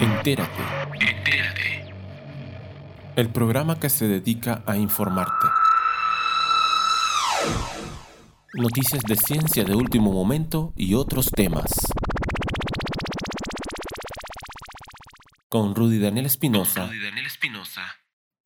Entérate. 0.00 0.62
Entérate. 1.00 1.94
El 3.16 3.30
programa 3.30 3.78
que 3.78 3.88
se 3.88 4.06
dedica 4.08 4.62
a 4.66 4.76
informarte. 4.76 5.46
Noticias 8.54 9.02
de 9.02 9.16
ciencia 9.16 9.64
de 9.64 9.74
último 9.74 10.12
momento 10.12 10.72
y 10.76 10.94
otros 10.94 11.30
temas. 11.30 11.72
Con 15.48 15.74
Rudy 15.74 15.98
Daniel 15.98 16.26
Espinosa 16.26 16.90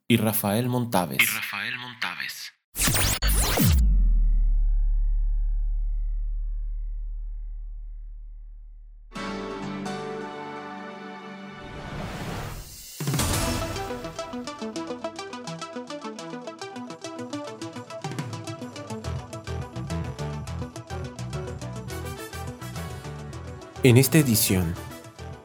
y 0.07 0.17
Rafael 0.17 0.69
Montaves. 0.69 1.19
y 1.23 1.27
Rafael 1.27 1.79
Montaves. 1.79 2.38
En 23.89 23.97
esta 23.97 24.19
edición, 24.19 24.75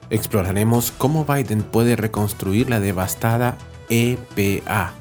exploraremos 0.10 0.92
cómo 0.98 1.24
Biden 1.24 1.64
puede 1.64 1.96
reconstruir 1.96 2.70
la 2.70 2.82
devastada 2.82 3.58
EPA, 3.88 4.92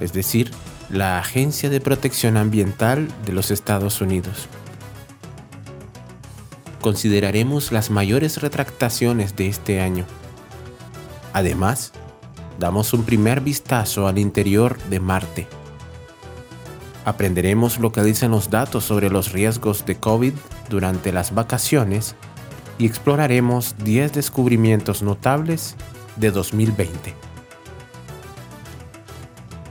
es 0.00 0.12
decir, 0.12 0.50
la 0.88 1.20
Agencia 1.20 1.70
de 1.70 1.80
Protección 1.80 2.36
Ambiental 2.36 3.06
de 3.24 3.34
los 3.34 3.52
Estados 3.52 4.00
Unidos. 4.00 4.48
Consideraremos 6.80 7.70
las 7.70 7.88
mayores 7.88 8.42
retractaciones 8.42 9.36
de 9.36 9.46
este 9.46 9.80
año. 9.80 10.04
Además, 11.32 11.92
damos 12.58 12.92
un 12.92 13.04
primer 13.04 13.42
vistazo 13.42 14.08
al 14.08 14.18
interior 14.18 14.76
de 14.90 14.98
Marte. 14.98 15.46
Aprenderemos 17.04 17.78
lo 17.78 17.92
que 17.92 18.02
dicen 18.02 18.32
los 18.32 18.50
datos 18.50 18.82
sobre 18.84 19.08
los 19.08 19.30
riesgos 19.30 19.86
de 19.86 20.00
COVID 20.00 20.32
durante 20.68 21.12
las 21.12 21.32
vacaciones 21.32 22.16
y 22.80 22.86
exploraremos 22.86 23.76
10 23.84 24.14
descubrimientos 24.14 25.02
notables 25.02 25.76
de 26.16 26.30
2020. 26.30 27.14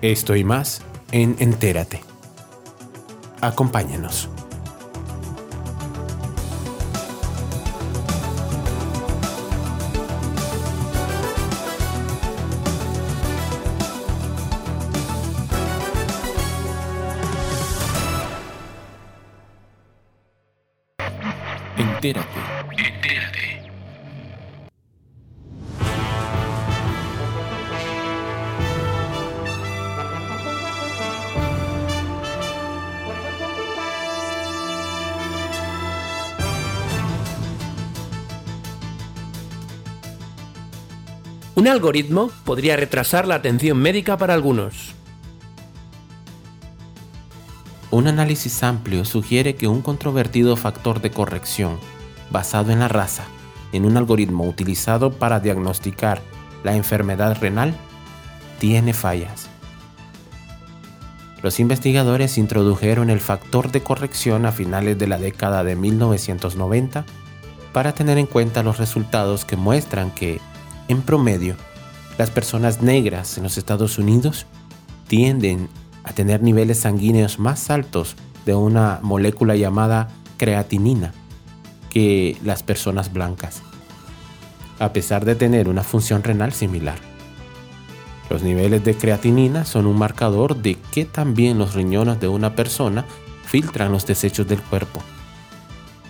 Esto 0.02 0.36
y 0.36 0.44
más 0.44 0.82
en 1.12 1.36
Entérate. 1.40 2.02
Acompáñanos. 3.42 4.30
Algoritmo 41.70 42.32
podría 42.44 42.76
retrasar 42.76 43.28
la 43.28 43.36
atención 43.36 43.78
médica 43.78 44.18
para 44.18 44.34
algunos. 44.34 44.96
Un 47.92 48.08
análisis 48.08 48.62
amplio 48.64 49.04
sugiere 49.06 49.56
que 49.56 49.68
un 49.68 49.82
controvertido 49.82 50.56
factor 50.56 51.02
de 51.02 51.12
corrección 51.12 51.80
basado 52.30 52.72
en 52.72 52.80
la 52.80 52.88
raza 52.88 53.24
en 53.72 53.86
un 53.86 53.98
algoritmo 53.98 54.46
utilizado 54.46 55.12
para 55.12 55.40
diagnosticar 55.40 56.22
la 56.64 56.76
enfermedad 56.76 57.38
renal 57.40 57.76
tiene 58.60 58.94
fallas. 58.94 59.50
Los 61.42 61.60
investigadores 61.60 62.38
introdujeron 62.38 63.10
el 63.10 63.22
factor 63.22 63.72
de 63.72 63.82
corrección 63.82 64.46
a 64.46 64.52
finales 64.52 64.98
de 64.98 65.08
la 65.08 65.18
década 65.18 65.64
de 65.64 65.76
1990 65.76 67.06
para 67.72 67.94
tener 67.94 68.18
en 68.18 68.26
cuenta 68.26 68.62
los 68.62 68.78
resultados 68.78 69.46
que 69.46 69.56
muestran 69.56 70.12
que, 70.12 70.42
en 70.90 71.04
promedio, 71.04 71.56
las 72.18 72.32
personas 72.32 72.82
negras 72.82 73.38
en 73.38 73.44
los 73.44 73.58
Estados 73.58 73.98
Unidos 73.98 74.46
tienden 75.08 75.70
a 76.04 76.12
tener 76.12 76.42
niveles 76.42 76.80
sanguíneos 76.80 77.40
más 77.40 77.70
altos 77.70 78.16
de 78.46 78.56
una 78.56 79.00
molécula 79.02 79.56
llamada 79.56 80.10
creatinina 80.38 81.14
que 81.90 82.38
las 82.44 82.64
personas 82.64 83.14
blancas, 83.14 83.62
a 84.80 84.92
pesar 84.92 85.26
de 85.26 85.36
tener 85.36 85.70
una 85.70 85.84
función 85.84 86.24
renal 86.24 86.54
similar. 86.54 86.98
Los 88.30 88.44
niveles 88.44 88.84
de 88.84 88.96
creatinina 88.96 89.66
son 89.66 89.86
un 89.86 89.98
marcador 89.98 90.56
de 90.56 90.76
que 90.92 91.06
también 91.06 91.58
los 91.58 91.74
riñones 91.76 92.20
de 92.20 92.28
una 92.28 92.56
persona 92.56 93.06
filtran 93.46 93.92
los 93.92 94.06
desechos 94.06 94.48
del 94.48 94.62
cuerpo. 94.62 95.02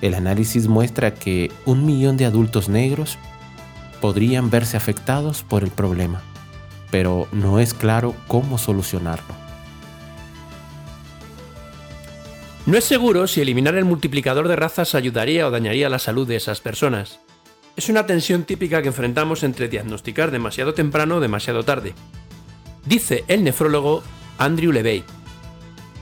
El 0.02 0.14
análisis 0.14 0.68
muestra 0.68 1.14
que 1.14 1.52
un 1.66 1.86
millón 1.86 2.16
de 2.16 2.26
adultos 2.26 2.70
negros 2.70 3.18
podrían 4.00 4.50
verse 4.50 4.78
afectados 4.78 5.44
por 5.44 5.64
el 5.64 5.72
problema, 5.72 6.22
pero 6.92 7.28
no 7.32 7.60
es 7.60 7.74
claro 7.74 8.16
cómo 8.28 8.58
solucionarlo. 8.58 9.36
No 12.66 12.78
es 12.78 12.84
seguro 12.84 13.26
si 13.28 13.42
eliminar 13.42 13.76
el 13.76 13.86
multiplicador 13.86 14.48
de 14.48 14.56
razas 14.56 14.94
ayudaría 14.94 15.48
o 15.48 15.52
dañaría 15.52 15.90
la 15.90 15.98
salud 15.98 16.28
de 16.28 16.36
esas 16.36 16.62
personas. 16.62 17.20
Es 17.76 17.90
una 17.90 18.06
tensión 18.06 18.44
típica 18.44 18.82
que 18.82 18.90
enfrentamos 18.90 19.44
entre 19.44 19.70
diagnosticar 19.70 20.32
demasiado 20.32 20.74
temprano 20.74 21.16
o 21.16 21.20
demasiado 21.20 21.64
tarde. 21.64 21.94
Dice 22.86 23.24
el 23.28 23.44
nefrólogo 23.44 24.04
Andrew 24.38 24.72
Levey, 24.72 25.04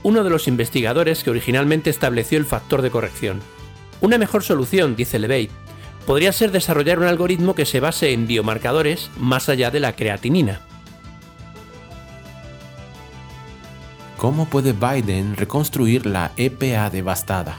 uno 0.02 0.24
de 0.24 0.30
los 0.30 0.48
investigadores 0.48 1.24
que 1.24 1.30
originalmente 1.30 1.90
estableció 1.90 2.38
el 2.38 2.44
factor 2.44 2.82
de 2.82 2.90
corrección. 2.90 3.40
Una 4.00 4.18
mejor 4.18 4.42
solución, 4.42 4.94
dice 4.94 5.18
Levey, 5.18 5.50
podría 6.08 6.32
ser 6.32 6.52
desarrollar 6.52 6.98
un 6.98 7.04
algoritmo 7.04 7.54
que 7.54 7.66
se 7.66 7.80
base 7.80 8.14
en 8.14 8.26
biomarcadores 8.26 9.10
más 9.18 9.50
allá 9.50 9.70
de 9.70 9.78
la 9.78 9.94
creatinina. 9.94 10.62
¿Cómo 14.16 14.46
puede 14.46 14.72
Biden 14.72 15.36
reconstruir 15.36 16.06
la 16.06 16.32
EPA 16.38 16.88
devastada? 16.88 17.58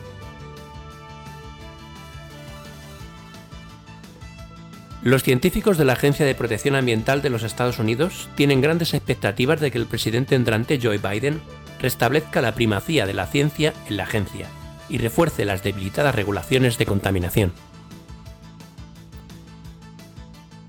Los 5.04 5.22
científicos 5.22 5.78
de 5.78 5.86
la 5.86 5.94
Agencia 5.94 6.26
de 6.26 6.34
Protección 6.34 6.74
Ambiental 6.74 7.22
de 7.22 7.30
los 7.30 7.44
Estados 7.44 7.78
Unidos 7.78 8.30
tienen 8.34 8.62
grandes 8.62 8.96
expectativas 8.96 9.60
de 9.60 9.70
que 9.70 9.78
el 9.78 9.86
presidente 9.86 10.34
entrante 10.34 10.80
Joe 10.82 10.98
Biden 10.98 11.40
restablezca 11.80 12.42
la 12.42 12.56
primacía 12.56 13.06
de 13.06 13.14
la 13.14 13.28
ciencia 13.28 13.76
en 13.88 13.98
la 13.98 14.06
agencia 14.06 14.48
y 14.90 14.98
refuerce 14.98 15.46
las 15.46 15.62
debilitadas 15.62 16.16
regulaciones 16.16 16.80
de 16.80 16.88
contaminación. 16.88 17.69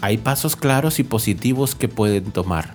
Hay 0.02 0.16
pasos 0.16 0.56
claros 0.56 0.98
y 0.98 1.04
positivos 1.04 1.74
que 1.74 1.88
pueden 1.88 2.32
tomar, 2.32 2.74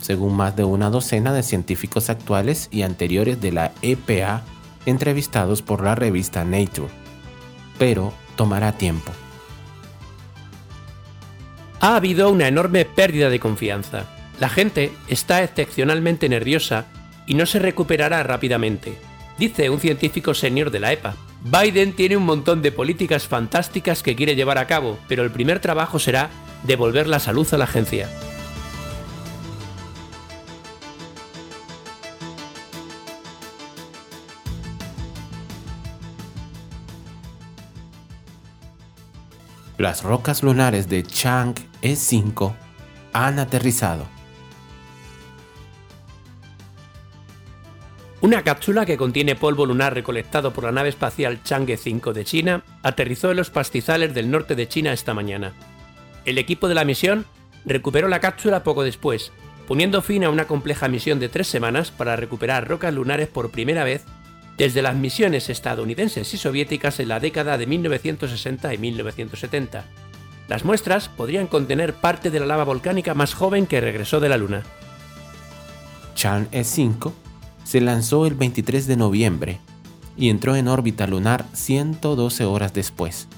según 0.00 0.36
más 0.36 0.56
de 0.56 0.64
una 0.64 0.90
docena 0.90 1.32
de 1.32 1.44
científicos 1.44 2.10
actuales 2.10 2.68
y 2.72 2.82
anteriores 2.82 3.40
de 3.40 3.52
la 3.52 3.72
EPA 3.82 4.42
entrevistados 4.84 5.62
por 5.62 5.82
la 5.84 5.94
revista 5.94 6.44
Nature. 6.44 6.88
Pero 7.78 8.12
tomará 8.34 8.72
tiempo. 8.72 9.12
Ha 11.80 11.96
habido 11.96 12.30
una 12.30 12.48
enorme 12.48 12.84
pérdida 12.84 13.28
de 13.28 13.38
confianza. 13.38 14.06
La 14.40 14.48
gente 14.48 14.92
está 15.08 15.44
excepcionalmente 15.44 16.28
nerviosa 16.28 16.86
y 17.26 17.34
no 17.34 17.46
se 17.46 17.60
recuperará 17.60 18.22
rápidamente, 18.22 18.98
dice 19.38 19.70
un 19.70 19.78
científico 19.78 20.34
senior 20.34 20.70
de 20.70 20.80
la 20.80 20.92
EPA. 20.92 21.14
Biden 21.44 21.92
tiene 21.92 22.16
un 22.16 22.24
montón 22.24 22.60
de 22.60 22.72
políticas 22.72 23.28
fantásticas 23.28 24.02
que 24.02 24.16
quiere 24.16 24.34
llevar 24.34 24.58
a 24.58 24.66
cabo, 24.66 24.98
pero 25.06 25.22
el 25.22 25.30
primer 25.30 25.60
trabajo 25.60 25.98
será 25.98 26.30
devolver 26.66 27.06
la 27.06 27.20
salud 27.20 27.46
a 27.52 27.58
la 27.58 27.64
agencia. 27.64 28.08
Las 39.78 40.02
rocas 40.02 40.42
lunares 40.42 40.88
de 40.88 41.02
Chang 41.02 41.54
E5 41.82 42.54
han 43.12 43.38
aterrizado. 43.38 44.06
Una 48.22 48.42
cápsula 48.42 48.86
que 48.86 48.96
contiene 48.96 49.36
polvo 49.36 49.66
lunar 49.66 49.94
recolectado 49.94 50.52
por 50.52 50.64
la 50.64 50.72
nave 50.72 50.88
espacial 50.88 51.42
Chang'e 51.42 51.76
5 51.76 52.14
de 52.14 52.24
China 52.24 52.64
aterrizó 52.82 53.30
en 53.30 53.36
los 53.36 53.50
pastizales 53.50 54.14
del 54.14 54.30
norte 54.30 54.54
de 54.54 54.66
China 54.66 54.94
esta 54.94 55.12
mañana. 55.12 55.52
El 56.26 56.38
equipo 56.38 56.68
de 56.68 56.74
la 56.74 56.84
misión 56.84 57.24
recuperó 57.64 58.08
la 58.08 58.20
cápsula 58.20 58.64
poco 58.64 58.82
después, 58.82 59.32
poniendo 59.68 60.02
fin 60.02 60.24
a 60.24 60.30
una 60.30 60.46
compleja 60.46 60.88
misión 60.88 61.20
de 61.20 61.28
tres 61.28 61.46
semanas 61.46 61.92
para 61.92 62.16
recuperar 62.16 62.68
rocas 62.68 62.92
lunares 62.92 63.28
por 63.28 63.50
primera 63.50 63.84
vez 63.84 64.04
desde 64.58 64.82
las 64.82 64.96
misiones 64.96 65.48
estadounidenses 65.50 66.34
y 66.34 66.36
soviéticas 66.36 66.98
en 66.98 67.08
la 67.08 67.20
década 67.20 67.58
de 67.58 67.66
1960 67.66 68.74
y 68.74 68.78
1970. 68.78 69.84
Las 70.48 70.64
muestras 70.64 71.08
podrían 71.08 71.46
contener 71.46 71.94
parte 71.94 72.30
de 72.30 72.40
la 72.40 72.46
lava 72.46 72.64
volcánica 72.64 73.14
más 73.14 73.34
joven 73.34 73.66
que 73.66 73.80
regresó 73.80 74.18
de 74.18 74.28
la 74.28 74.36
Luna. 74.36 74.62
Chan 76.14 76.50
E5 76.50 77.12
se 77.64 77.80
lanzó 77.80 78.26
el 78.26 78.34
23 78.34 78.86
de 78.86 78.96
noviembre 78.96 79.60
y 80.16 80.30
entró 80.30 80.56
en 80.56 80.66
órbita 80.66 81.06
lunar 81.06 81.44
112 81.52 82.44
horas 82.44 82.72
después. 82.72 83.28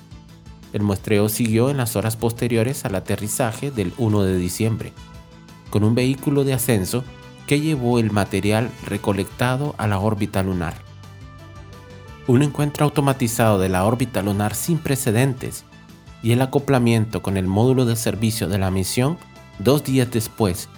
El 0.73 0.83
muestreo 0.83 1.29
siguió 1.29 1.71
en 1.71 1.79
las 1.79 1.97
horas 1.97 2.17
posteriores 2.17 2.85
al 2.85 2.95
aterrizaje 2.95 3.71
del 3.71 3.93
1 3.97 4.23
de 4.23 4.37
diciembre, 4.37 4.93
con 5.71 5.85
un 5.85 5.95
vehículo 5.95 6.45
de 6.45 6.55
ascenso 6.55 7.05
que 7.47 7.61
llevó 7.61 7.99
el 7.99 8.11
material 8.11 8.71
recolectado 8.87 9.75
a 9.79 9.87
la 9.87 9.99
órbita 9.99 10.43
lunar. 10.43 10.75
Un 12.27 12.43
encuentro 12.43 12.85
automatizado 12.85 13.59
de 13.59 13.71
la 13.71 13.87
órbita 13.87 14.23
lunar 14.23 14.55
sin 14.55 14.79
precedentes 14.79 15.65
y 16.23 16.33
el 16.33 16.43
acoplamiento 16.43 17.23
con 17.23 17.37
el 17.39 17.47
módulo 17.47 17.87
de 17.87 17.97
servicio 17.97 18.49
de 18.49 18.59
la 18.59 18.71
misión 18.71 19.17
dos 19.59 19.85
días 19.85 20.11
después 20.11 20.69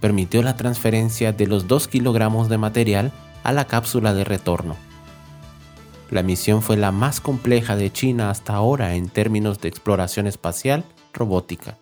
permitió 0.00 0.42
la 0.42 0.56
transferencia 0.56 1.32
de 1.32 1.46
los 1.46 1.68
2 1.68 1.88
kilogramos 1.88 2.48
de 2.48 2.58
material 2.58 3.12
a 3.44 3.52
la 3.52 3.66
cápsula 3.66 4.14
de 4.14 4.24
retorno. 4.24 4.76
La 6.10 6.22
misión 6.22 6.62
fue 6.62 6.76
la 6.76 6.92
más 6.92 7.20
compleja 7.20 7.74
de 7.74 7.92
China 7.92 8.30
hasta 8.30 8.54
ahora 8.54 8.94
en 8.94 9.08
términos 9.08 9.60
de 9.60 9.68
exploración 9.68 10.26
espacial 10.26 10.84
robótica. 11.12 11.78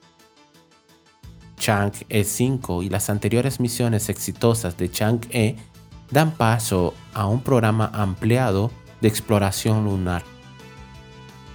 Chang'e 1.59 2.25
5 2.25 2.83
y 2.83 2.89
las 2.89 3.11
anteriores 3.11 3.61
misiones 3.61 4.09
exitosas 4.09 4.77
de 4.77 4.91
Chang'e 4.91 5.57
dan 6.11 6.33
paso 6.33 6.95
a 7.13 7.27
un 7.27 7.43
programa 7.43 7.91
ampliado 7.93 8.71
de 9.01 9.09
exploración 9.09 9.85
lunar. 9.85 10.23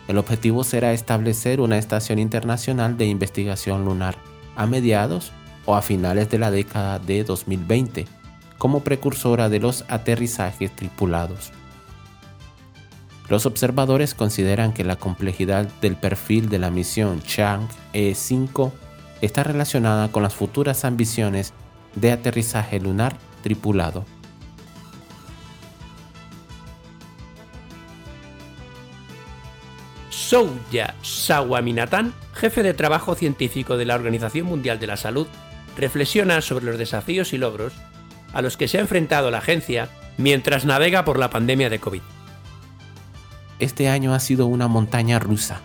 El 0.08 0.18
objetivo 0.18 0.64
será 0.64 0.94
establecer 0.94 1.62
una 1.62 1.78
estación 1.78 2.20
internacional 2.20 2.98
de 2.98 3.06
investigación 3.06 3.86
lunar 3.86 4.16
a 4.56 4.66
mediados 4.66 5.32
o 5.66 5.76
a 5.76 5.82
finales 5.82 6.30
de 6.30 6.40
la 6.40 6.52
década 6.52 7.00
de 7.00 7.24
2020 7.24 8.08
como 8.58 8.82
precursora 8.82 9.50
de 9.50 9.60
los 9.60 9.86
aterrizajes 9.88 10.76
tripulados. 10.76 11.52
Los 13.30 13.46
observadores 13.46 14.16
consideran 14.16 14.74
que 14.74 14.84
la 14.84 14.96
complejidad 14.96 15.68
del 15.82 15.96
perfil 15.96 16.50
de 16.50 16.58
la 16.58 16.72
misión 16.72 17.22
Chang'e 17.22 18.16
5 18.16 18.74
está 19.22 19.44
relacionada 19.44 20.12
con 20.12 20.24
las 20.24 20.34
futuras 20.34 20.84
ambiciones 20.84 21.54
de 21.96 22.12
aterrizaje 22.12 22.80
lunar 22.80 23.18
tripulado. 23.44 24.06
Souya 30.10 30.96
Sawaminathan, 31.02 32.14
jefe 32.34 32.64
de 32.64 32.74
trabajo 32.74 33.16
científico 33.16 33.78
de 33.78 33.86
la 33.86 33.96
Organización 33.96 34.48
Mundial 34.48 34.80
de 34.80 34.88
la 34.88 34.98
Salud, 34.98 35.28
reflexiona 35.78 36.42
sobre 36.42 36.66
los 36.66 36.78
desafíos 36.78 37.34
y 37.34 37.38
logros 37.38 37.74
a 38.34 38.42
los 38.42 38.58
que 38.58 38.68
se 38.68 38.78
ha 38.78 38.82
enfrentado 38.82 39.32
la 39.32 39.40
agencia 39.40 39.90
mientras 40.18 40.66
navega 40.66 41.06
por 41.06 41.18
la 41.20 41.30
pandemia 41.30 41.70
de 41.70 41.80
COVID. 41.80 42.02
Este 43.60 43.90
año 43.90 44.14
ha 44.14 44.22
sido 44.22 44.48
una 44.48 44.70
montaña 44.70 45.20
rusa, 45.20 45.60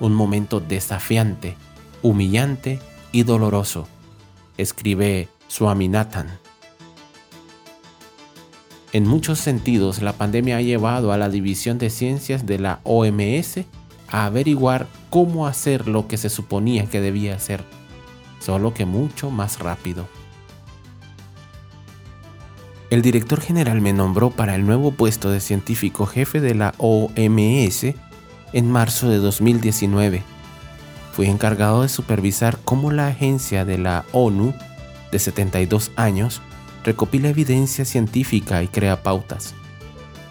un 0.00 0.12
momento 0.12 0.60
desafiante, 0.60 1.56
humillante 2.02 2.78
y 3.10 3.22
doloroso, 3.22 3.88
escribe 4.58 5.28
Swaminathan. 5.48 6.38
En 8.92 9.08
muchos 9.08 9.38
sentidos, 9.38 10.02
la 10.02 10.12
pandemia 10.12 10.58
ha 10.58 10.60
llevado 10.60 11.12
a 11.12 11.16
la 11.16 11.30
División 11.30 11.78
de 11.78 11.88
Ciencias 11.88 12.44
de 12.44 12.58
la 12.58 12.80
OMS 12.84 13.64
a 14.08 14.26
averiguar 14.26 14.86
cómo 15.08 15.46
hacer 15.46 15.88
lo 15.88 16.06
que 16.06 16.18
se 16.18 16.28
suponía 16.28 16.84
que 16.84 17.00
debía 17.00 17.34
hacer, 17.34 17.64
solo 18.40 18.74
que 18.74 18.84
mucho 18.84 19.30
más 19.30 19.58
rápido. 19.58 20.06
El 22.94 23.02
director 23.02 23.40
general 23.40 23.80
me 23.80 23.92
nombró 23.92 24.30
para 24.30 24.54
el 24.54 24.64
nuevo 24.64 24.92
puesto 24.92 25.28
de 25.32 25.40
científico 25.40 26.06
jefe 26.06 26.40
de 26.40 26.54
la 26.54 26.74
OMS 26.78 27.86
en 28.52 28.70
marzo 28.70 29.08
de 29.08 29.16
2019 29.16 30.22
fui 31.10 31.26
encargado 31.26 31.82
de 31.82 31.88
supervisar 31.88 32.56
cómo 32.64 32.92
la 32.92 33.08
agencia 33.08 33.64
de 33.64 33.78
la 33.78 34.04
ONU 34.12 34.54
de 35.10 35.18
72 35.18 35.90
años 35.96 36.40
recopila 36.84 37.30
evidencia 37.30 37.84
científica 37.84 38.62
y 38.62 38.68
crea 38.68 39.02
pautas. 39.02 39.56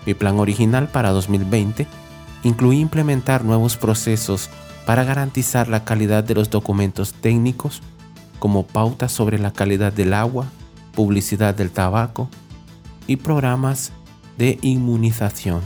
Mi 0.06 0.14
plan 0.14 0.40
original 0.40 0.88
para 0.88 1.10
2020 1.10 1.86
incluía 2.44 2.80
implementar 2.80 3.44
nuevos 3.44 3.76
procesos 3.76 4.50
para 4.86 5.04
garantizar 5.04 5.68
la 5.68 5.84
calidad 5.84 6.24
de 6.24 6.36
los 6.36 6.50
documentos 6.50 7.14
técnicos, 7.14 7.82
como 8.40 8.66
pautas 8.66 9.12
sobre 9.12 9.38
la 9.38 9.52
calidad 9.52 9.92
del 9.92 10.14
agua, 10.14 10.46
publicidad 10.96 11.54
del 11.56 11.70
tabaco 11.70 12.30
y 13.08 13.18
programas 13.18 13.92
de 14.38 14.58
inmunización 14.62 15.62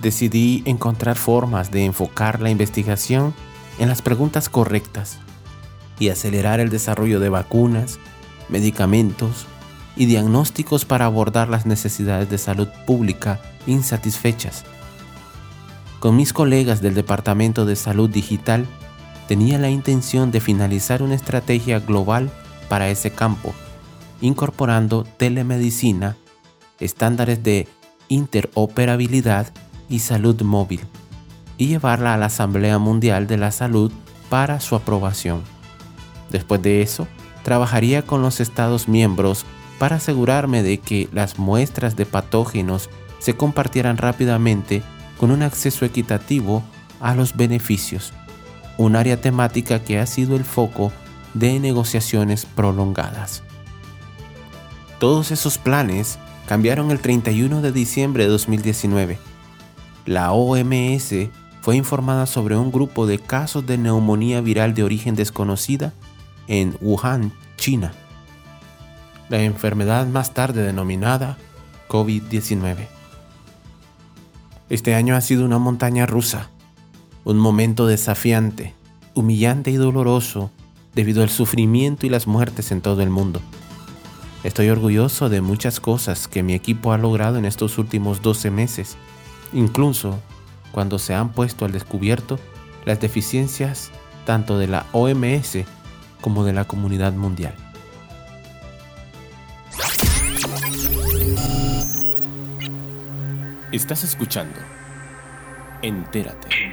decidí 0.00 0.62
encontrar 0.64 1.16
formas 1.16 1.70
de 1.70 1.84
enfocar 1.84 2.40
la 2.40 2.50
investigación 2.50 3.34
en 3.78 3.88
las 3.88 4.02
preguntas 4.02 4.48
correctas 4.48 5.18
y 5.98 6.08
acelerar 6.10 6.60
el 6.60 6.70
desarrollo 6.70 7.20
de 7.20 7.28
vacunas, 7.28 7.98
medicamentos 8.48 9.46
y 9.96 10.06
diagnósticos 10.06 10.84
para 10.84 11.06
abordar 11.06 11.48
las 11.48 11.66
necesidades 11.66 12.30
de 12.30 12.38
salud 12.38 12.68
pública 12.86 13.40
insatisfechas. 13.66 14.64
Con 15.98 16.16
mis 16.16 16.32
colegas 16.32 16.80
del 16.80 16.94
Departamento 16.94 17.66
de 17.66 17.74
Salud 17.74 18.08
Digital, 18.08 18.66
tenía 19.26 19.58
la 19.58 19.68
intención 19.68 20.30
de 20.30 20.40
finalizar 20.40 21.02
una 21.02 21.16
estrategia 21.16 21.80
global 21.80 22.30
para 22.68 22.88
ese 22.88 23.10
campo, 23.10 23.52
incorporando 24.20 25.04
telemedicina, 25.04 26.16
estándares 26.80 27.42
de 27.42 27.68
interoperabilidad 28.08 29.52
y 29.88 30.00
Salud 30.00 30.40
Móvil 30.42 30.80
y 31.56 31.66
llevarla 31.66 32.14
a 32.14 32.16
la 32.16 32.26
Asamblea 32.26 32.78
Mundial 32.78 33.26
de 33.26 33.36
la 33.36 33.50
Salud 33.50 33.92
para 34.30 34.60
su 34.60 34.76
aprobación. 34.76 35.42
Después 36.30 36.62
de 36.62 36.82
eso, 36.82 37.08
trabajaría 37.42 38.02
con 38.02 38.22
los 38.22 38.40
Estados 38.40 38.88
miembros 38.88 39.44
para 39.78 39.96
asegurarme 39.96 40.62
de 40.62 40.78
que 40.78 41.08
las 41.12 41.38
muestras 41.38 41.96
de 41.96 42.06
patógenos 42.06 42.90
se 43.18 43.34
compartieran 43.36 43.96
rápidamente 43.96 44.82
con 45.18 45.30
un 45.30 45.42
acceso 45.42 45.84
equitativo 45.84 46.62
a 47.00 47.14
los 47.14 47.36
beneficios, 47.36 48.12
un 48.76 48.96
área 48.96 49.20
temática 49.20 49.82
que 49.82 49.98
ha 49.98 50.06
sido 50.06 50.36
el 50.36 50.44
foco 50.44 50.92
de 51.34 51.58
negociaciones 51.58 52.46
prolongadas. 52.46 53.42
Todos 54.98 55.30
esos 55.30 55.58
planes 55.58 56.18
cambiaron 56.46 56.90
el 56.90 57.00
31 57.00 57.60
de 57.62 57.72
diciembre 57.72 58.24
de 58.24 58.30
2019 58.30 59.18
la 60.08 60.32
OMS 60.32 61.14
fue 61.60 61.76
informada 61.76 62.24
sobre 62.24 62.56
un 62.56 62.72
grupo 62.72 63.06
de 63.06 63.18
casos 63.18 63.66
de 63.66 63.76
neumonía 63.76 64.40
viral 64.40 64.72
de 64.72 64.82
origen 64.82 65.14
desconocida 65.14 65.92
en 66.46 66.78
Wuhan, 66.80 67.30
China. 67.58 67.92
La 69.28 69.42
enfermedad 69.42 70.06
más 70.06 70.32
tarde 70.32 70.62
denominada 70.62 71.36
COVID-19. 71.88 72.86
Este 74.70 74.94
año 74.94 75.14
ha 75.14 75.20
sido 75.20 75.44
una 75.44 75.58
montaña 75.58 76.06
rusa, 76.06 76.48
un 77.24 77.36
momento 77.36 77.86
desafiante, 77.86 78.74
humillante 79.12 79.70
y 79.70 79.76
doloroso 79.76 80.50
debido 80.94 81.22
al 81.22 81.28
sufrimiento 81.28 82.06
y 82.06 82.08
las 82.08 82.26
muertes 82.26 82.72
en 82.72 82.80
todo 82.80 83.02
el 83.02 83.10
mundo. 83.10 83.42
Estoy 84.44 84.68
orgulloso 84.68 85.28
de 85.28 85.40
muchas 85.40 85.80
cosas 85.80 86.28
que 86.28 86.42
mi 86.42 86.54
equipo 86.54 86.92
ha 86.92 86.98
logrado 86.98 87.38
en 87.38 87.44
estos 87.44 87.78
últimos 87.78 88.22
12 88.22 88.50
meses 88.50 88.96
incluso 89.52 90.18
cuando 90.72 90.98
se 90.98 91.14
han 91.14 91.30
puesto 91.32 91.64
al 91.64 91.72
descubierto 91.72 92.38
las 92.84 93.00
deficiencias 93.00 93.90
tanto 94.24 94.58
de 94.58 94.68
la 94.68 94.86
OMS 94.92 95.58
como 96.20 96.44
de 96.44 96.52
la 96.52 96.64
comunidad 96.66 97.12
mundial. 97.12 97.54
Estás 103.72 104.04
escuchando 104.04 104.58
Entérate. 105.82 106.67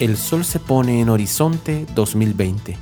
El 0.00 0.16
Sol 0.16 0.44
se 0.44 0.60
pone 0.60 1.00
en 1.00 1.08
Horizonte 1.08 1.84
2020. 1.96 2.76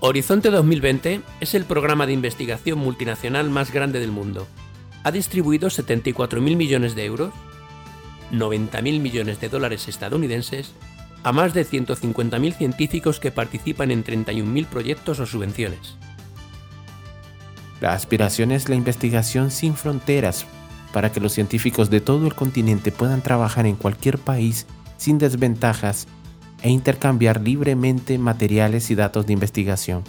Horizonte 0.00 0.50
2020 0.50 1.22
es 1.40 1.54
el 1.54 1.64
programa 1.64 2.04
de 2.04 2.12
investigación 2.12 2.78
multinacional 2.80 3.48
más 3.48 3.72
grande 3.72 3.98
del 3.98 4.10
mundo. 4.10 4.46
Ha 5.04 5.10
distribuido 5.10 5.70
74.000 5.70 6.54
millones 6.54 6.94
de 6.94 7.06
euros, 7.06 7.32
90.000 8.30 9.00
millones 9.00 9.40
de 9.40 9.48
dólares 9.48 9.88
estadounidenses, 9.88 10.74
a 11.22 11.32
más 11.32 11.54
de 11.54 11.64
150.000 11.64 12.58
científicos 12.58 13.20
que 13.20 13.30
participan 13.30 13.90
en 13.90 14.04
31.000 14.04 14.66
proyectos 14.66 15.18
o 15.18 15.24
subvenciones. 15.24 15.96
La 17.80 17.94
aspiración 17.94 18.52
es 18.52 18.68
la 18.68 18.74
investigación 18.74 19.50
sin 19.50 19.74
fronteras 19.74 20.44
para 20.94 21.10
que 21.10 21.18
los 21.18 21.32
científicos 21.32 21.90
de 21.90 22.00
todo 22.00 22.24
el 22.24 22.36
continente 22.36 22.92
puedan 22.92 23.20
trabajar 23.20 23.66
en 23.66 23.74
cualquier 23.74 24.16
país 24.16 24.64
sin 24.96 25.18
desventajas 25.18 26.06
e 26.62 26.70
intercambiar 26.70 27.40
libremente 27.40 28.16
materiales 28.16 28.92
y 28.92 28.94
datos 28.94 29.26
de 29.26 29.32
investigación. 29.32 30.04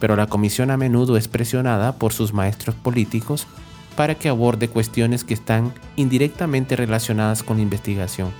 Pero 0.00 0.16
la 0.16 0.26
comisión 0.26 0.72
a 0.72 0.76
menudo 0.76 1.16
es 1.16 1.28
presionada 1.28 1.96
por 1.96 2.12
sus 2.12 2.32
maestros 2.32 2.74
políticos 2.74 3.46
para 3.94 4.16
que 4.16 4.28
aborde 4.28 4.66
cuestiones 4.66 5.22
que 5.22 5.34
están 5.34 5.72
indirectamente 5.94 6.74
relacionadas 6.74 7.44
con 7.44 7.58
la 7.58 7.62
investigación. 7.62 8.30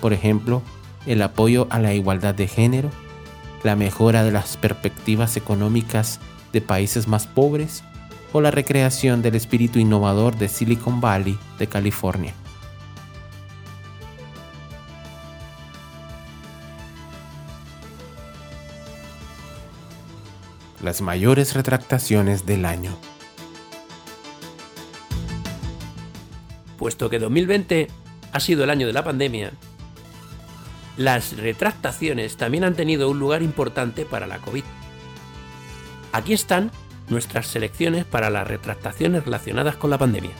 Por 0.00 0.14
ejemplo, 0.14 0.62
el 1.04 1.20
apoyo 1.20 1.66
a 1.68 1.78
la 1.78 1.92
igualdad 1.92 2.34
de 2.34 2.48
género, 2.48 2.90
la 3.64 3.76
mejora 3.76 4.24
de 4.24 4.32
las 4.32 4.56
perspectivas 4.56 5.36
económicas 5.36 6.20
de 6.54 6.62
países 6.62 7.06
más 7.06 7.26
pobres 7.26 7.84
o 8.36 8.40
la 8.42 8.50
recreación 8.50 9.22
del 9.22 9.34
espíritu 9.34 9.78
innovador 9.78 10.36
de 10.36 10.48
Silicon 10.48 11.00
Valley 11.00 11.38
de 11.58 11.68
California. 11.68 12.34
Las 20.82 21.00
mayores 21.00 21.54
retractaciones 21.54 22.44
del 22.44 22.66
año. 22.66 22.94
Puesto 26.76 27.08
que 27.08 27.18
2020 27.18 27.88
ha 28.32 28.40
sido 28.40 28.64
el 28.64 28.70
año 28.70 28.86
de 28.86 28.92
la 28.92 29.02
pandemia, 29.02 29.52
las 30.98 31.38
retractaciones 31.38 32.36
también 32.36 32.64
han 32.64 32.74
tenido 32.74 33.08
un 33.08 33.18
lugar 33.18 33.42
importante 33.42 34.04
para 34.04 34.26
la 34.26 34.40
COVID. 34.40 34.64
Aquí 36.12 36.34
están 36.34 36.70
nuestras 37.08 37.46
selecciones 37.46 38.04
para 38.04 38.30
las 38.30 38.46
retractaciones 38.46 39.24
relacionadas 39.24 39.76
con 39.76 39.90
la 39.90 39.98
pandemia. 39.98 40.32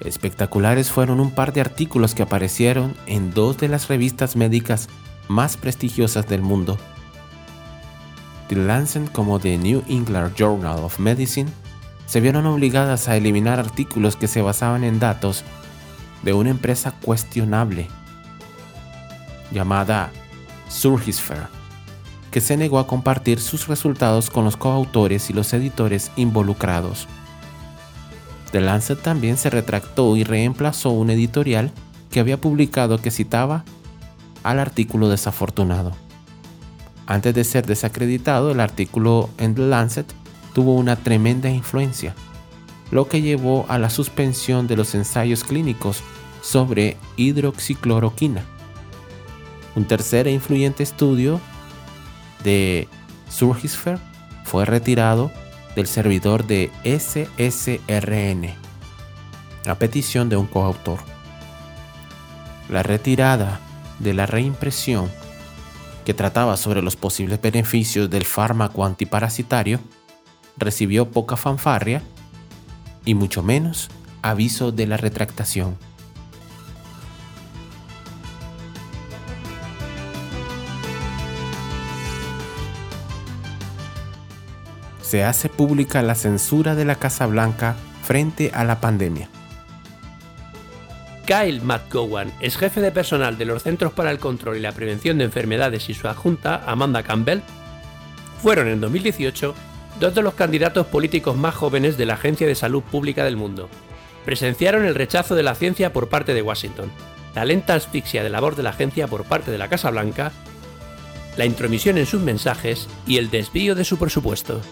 Espectaculares 0.00 0.90
fueron 0.90 1.20
un 1.20 1.30
par 1.30 1.52
de 1.52 1.60
artículos 1.60 2.14
que 2.14 2.22
aparecieron 2.22 2.94
en 3.06 3.32
dos 3.32 3.58
de 3.58 3.68
las 3.68 3.88
revistas 3.88 4.34
médicas 4.34 4.88
más 5.28 5.56
prestigiosas 5.56 6.26
del 6.28 6.42
mundo. 6.42 6.76
The 8.48 8.56
Lancet 8.56 9.10
como 9.12 9.38
The 9.38 9.56
New 9.58 9.84
England 9.88 10.34
Journal 10.34 10.78
of 10.80 10.98
Medicine 10.98 11.50
se 12.06 12.20
vieron 12.20 12.46
obligadas 12.46 13.08
a 13.08 13.16
eliminar 13.16 13.60
artículos 13.60 14.16
que 14.16 14.28
se 14.28 14.42
basaban 14.42 14.84
en 14.84 14.98
datos 14.98 15.44
de 16.22 16.32
una 16.32 16.50
empresa 16.50 16.92
cuestionable 17.02 17.88
llamada 19.52 20.10
Surgisphere 20.68 21.61
que 22.32 22.40
se 22.40 22.56
negó 22.56 22.80
a 22.80 22.86
compartir 22.88 23.40
sus 23.40 23.68
resultados 23.68 24.30
con 24.30 24.44
los 24.44 24.56
coautores 24.56 25.30
y 25.30 25.34
los 25.34 25.52
editores 25.52 26.10
involucrados. 26.16 27.06
The 28.50 28.60
Lancet 28.60 29.00
también 29.00 29.36
se 29.36 29.50
retractó 29.50 30.16
y 30.16 30.24
reemplazó 30.24 30.90
un 30.90 31.10
editorial 31.10 31.70
que 32.10 32.20
había 32.20 32.40
publicado 32.40 32.98
que 32.98 33.10
citaba 33.10 33.64
al 34.42 34.58
artículo 34.58 35.08
desafortunado. 35.08 35.92
Antes 37.06 37.34
de 37.34 37.44
ser 37.44 37.66
desacreditado, 37.66 38.50
el 38.50 38.60
artículo 38.60 39.28
en 39.36 39.54
The 39.54 39.62
Lancet 39.62 40.12
tuvo 40.54 40.74
una 40.74 40.96
tremenda 40.96 41.50
influencia, 41.50 42.14
lo 42.90 43.08
que 43.08 43.20
llevó 43.20 43.66
a 43.68 43.78
la 43.78 43.90
suspensión 43.90 44.66
de 44.66 44.76
los 44.76 44.94
ensayos 44.94 45.44
clínicos 45.44 46.02
sobre 46.40 46.96
hidroxicloroquina. 47.16 48.42
Un 49.74 49.84
tercer 49.84 50.28
e 50.28 50.32
influyente 50.32 50.82
estudio 50.82 51.40
de 52.42 52.88
Surgisphere 53.28 53.98
fue 54.44 54.64
retirado 54.64 55.30
del 55.74 55.86
servidor 55.86 56.46
de 56.46 56.70
SSRN 56.84 58.54
a 59.66 59.74
petición 59.76 60.28
de 60.28 60.36
un 60.36 60.46
coautor. 60.46 60.98
La 62.68 62.82
retirada 62.82 63.60
de 63.98 64.14
la 64.14 64.26
reimpresión 64.26 65.10
que 66.04 66.14
trataba 66.14 66.56
sobre 66.56 66.82
los 66.82 66.96
posibles 66.96 67.40
beneficios 67.40 68.10
del 68.10 68.24
fármaco 68.24 68.84
antiparasitario 68.84 69.80
recibió 70.56 71.10
poca 71.10 71.36
fanfarria 71.36 72.02
y 73.04 73.14
mucho 73.14 73.42
menos 73.42 73.88
aviso 74.22 74.72
de 74.72 74.86
la 74.86 74.96
retractación. 74.96 75.76
Se 85.12 85.24
hace 85.24 85.50
pública 85.50 86.00
la 86.00 86.14
censura 86.14 86.74
de 86.74 86.86
la 86.86 86.94
Casa 86.94 87.26
Blanca 87.26 87.76
frente 88.02 88.50
a 88.54 88.64
la 88.64 88.80
pandemia. 88.80 89.28
Kyle 91.26 91.60
McGowan 91.60 92.32
es 92.40 92.56
jefe 92.56 92.80
de 92.80 92.92
personal 92.92 93.36
de 93.36 93.44
los 93.44 93.62
Centros 93.62 93.92
para 93.92 94.10
el 94.10 94.18
Control 94.18 94.56
y 94.56 94.60
la 94.60 94.72
Prevención 94.72 95.18
de 95.18 95.24
Enfermedades 95.24 95.90
y 95.90 95.92
su 95.92 96.08
adjunta, 96.08 96.62
Amanda 96.66 97.02
Campbell, 97.02 97.42
fueron 98.42 98.68
en 98.68 98.80
2018 98.80 99.54
dos 100.00 100.14
de 100.14 100.22
los 100.22 100.32
candidatos 100.32 100.86
políticos 100.86 101.36
más 101.36 101.54
jóvenes 101.54 101.98
de 101.98 102.06
la 102.06 102.14
Agencia 102.14 102.46
de 102.46 102.54
Salud 102.54 102.82
Pública 102.82 103.22
del 103.22 103.36
mundo. 103.36 103.68
Presenciaron 104.24 104.86
el 104.86 104.94
rechazo 104.94 105.34
de 105.34 105.42
la 105.42 105.54
ciencia 105.54 105.92
por 105.92 106.08
parte 106.08 106.32
de 106.32 106.40
Washington, 106.40 106.90
la 107.34 107.44
lenta 107.44 107.74
asfixia 107.74 108.22
de 108.22 108.30
labor 108.30 108.56
de 108.56 108.62
la 108.62 108.70
agencia 108.70 109.08
por 109.08 109.24
parte 109.24 109.50
de 109.50 109.58
la 109.58 109.68
Casa 109.68 109.90
Blanca, 109.90 110.32
la 111.36 111.44
intromisión 111.44 111.98
en 111.98 112.06
sus 112.06 112.22
mensajes 112.22 112.88
y 113.06 113.18
el 113.18 113.28
desvío 113.28 113.74
de 113.74 113.84
su 113.84 113.98
presupuesto. 113.98 114.62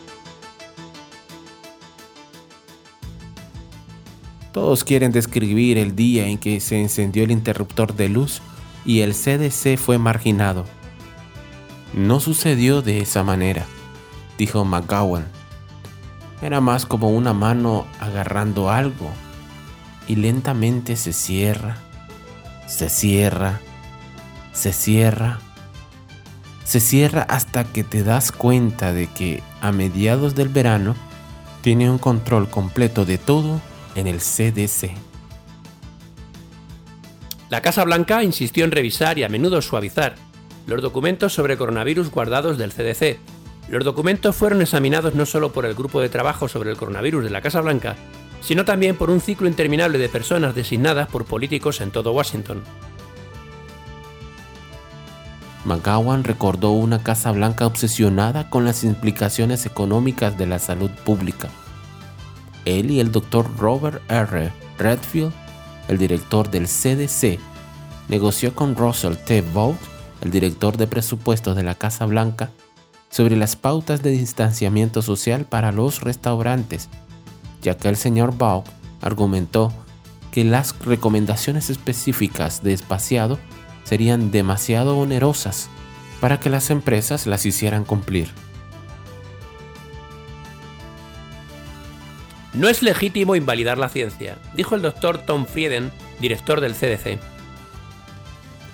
Todos 4.52 4.83
quieren 4.83 5.12
describir 5.12 5.78
el 5.78 5.95
día 5.95 6.26
en 6.26 6.38
que 6.38 6.61
se 6.61 6.80
encendió 6.80 7.23
el 7.23 7.30
interruptor 7.30 7.95
de 7.95 8.09
luz 8.09 8.42
y 8.85 9.00
el 9.00 9.14
CDC 9.14 9.76
fue 9.78 9.99
marginado. 9.99 10.64
No 11.92 12.19
sucedió 12.19 12.83
de 12.83 13.00
esa 13.00 13.23
manera, 13.23 13.64
dijo 14.38 14.64
McGowan. 14.64 15.26
Era 16.42 16.61
más 16.61 16.85
como 16.85 17.11
una 17.11 17.33
mano 17.33 17.87
agarrando 18.00 18.71
algo 18.71 19.11
y 20.09 20.16
lentamente 20.16 20.97
se 20.97 21.12
cierra, 21.12 21.76
se 22.66 22.88
cierra, 22.88 23.61
se 24.52 24.73
cierra, 24.73 25.38
se 26.64 26.80
cierra 26.80 27.23
hasta 27.23 27.64
que 27.64 27.85
te 27.85 28.02
das 28.02 28.33
cuenta 28.33 28.92
de 28.92 29.07
que 29.07 29.42
a 29.61 29.71
mediados 29.71 30.35
del 30.35 30.49
verano 30.49 30.97
tiene 31.61 31.90
un 31.90 31.99
control 31.99 32.49
completo 32.49 33.04
de 33.04 33.19
todo 33.19 33.61
en 33.95 34.07
el 34.07 34.19
CDC. 34.19 34.91
La 37.51 37.63
Casa 37.63 37.85
Blanca 37.85 38.23
insistió 38.23 38.65
en 38.65 38.71
revisar 38.71 39.19
y 39.19 39.25
a 39.25 39.29
menudo 39.29 39.61
suavizar 39.61 40.15
los 40.67 40.83
documentos 40.83 41.33
sobre 41.33 41.57
coronavirus 41.57 42.11
guardados 42.11 42.59
del 42.59 42.73
CDC. 42.73 43.19
Los 43.69 43.85
documentos 43.85 44.37
fueron 44.37 44.63
examinados 44.63 45.17
no 45.17 45.27
solo 45.27 45.51
por 45.53 45.67
el 45.67 45.75
grupo 45.75 46.01
de 46.01 46.09
trabajo 46.09 46.49
sobre 46.49 46.71
el 46.71 46.77
coronavirus 46.77 47.25
de 47.25 47.31
la 47.31 47.41
Casa 47.41 47.61
Blanca, 47.61 47.97
sino 48.41 48.65
también 48.65 48.97
por 48.97 49.11
un 49.11 49.21
ciclo 49.21 49.49
interminable 49.49 49.99
de 49.99 50.09
personas 50.09 50.55
designadas 50.55 51.09
por 51.09 51.25
políticos 51.25 51.81
en 51.81 51.91
todo 51.91 52.13
Washington. 52.13 52.63
McGowan 55.65 56.23
recordó 56.23 56.71
una 56.71 57.03
Casa 57.03 57.33
Blanca 57.33 57.67
obsesionada 57.67 58.49
con 58.49 58.65
las 58.65 58.85
implicaciones 58.85 59.67
económicas 59.67 60.39
de 60.39 60.47
la 60.47 60.61
salud 60.61 60.91
pública 61.05 61.51
él 62.64 62.90
y 62.90 63.00
el 63.00 63.12
doctor 63.12 63.47
Robert 63.59 64.02
R. 64.11 64.52
Redfield, 64.79 65.33
el 65.88 65.99
director 65.99 66.50
del 66.50 66.67
CDC, 66.67 67.38
negoció 68.09 68.55
con 68.55 68.76
Russell 68.76 69.14
T. 69.14 69.43
Vought, 69.43 69.79
el 70.21 70.31
director 70.31 70.76
de 70.76 70.87
presupuestos 70.87 71.57
de 71.57 71.62
la 71.62 71.75
Casa 71.75 72.07
Blanca, 72.07 72.50
sobre 73.11 73.37
las 73.37 73.57
pautas 73.57 74.02
de 74.02 74.11
distanciamiento 74.11 75.02
social 75.02 75.45
para 75.45 75.73
los 75.73 76.00
restaurantes, 76.00 76.88
ya 77.62 77.76
que 77.76 77.88
el 77.88 77.97
señor 77.97 78.37
Vought 78.37 78.67
argumentó 79.00 79.73
que 80.31 80.45
las 80.45 80.79
recomendaciones 80.85 81.71
específicas 81.71 82.62
de 82.62 82.73
espaciado 82.73 83.38
serían 83.85 84.31
demasiado 84.31 84.97
onerosas 84.99 85.69
para 86.21 86.38
que 86.38 86.50
las 86.50 86.71
empresas 86.71 87.26
las 87.26 87.47
hicieran 87.47 87.85
cumplir. 87.85 88.29
No 92.61 92.69
es 92.69 92.83
legítimo 92.83 93.37
invalidar 93.37 93.79
la 93.79 93.88
ciencia, 93.88 94.37
dijo 94.55 94.75
el 94.75 94.83
doctor 94.83 95.17
Tom 95.17 95.47
Frieden, 95.47 95.90
director 96.21 96.61
del 96.61 96.75
CDC. 96.75 97.19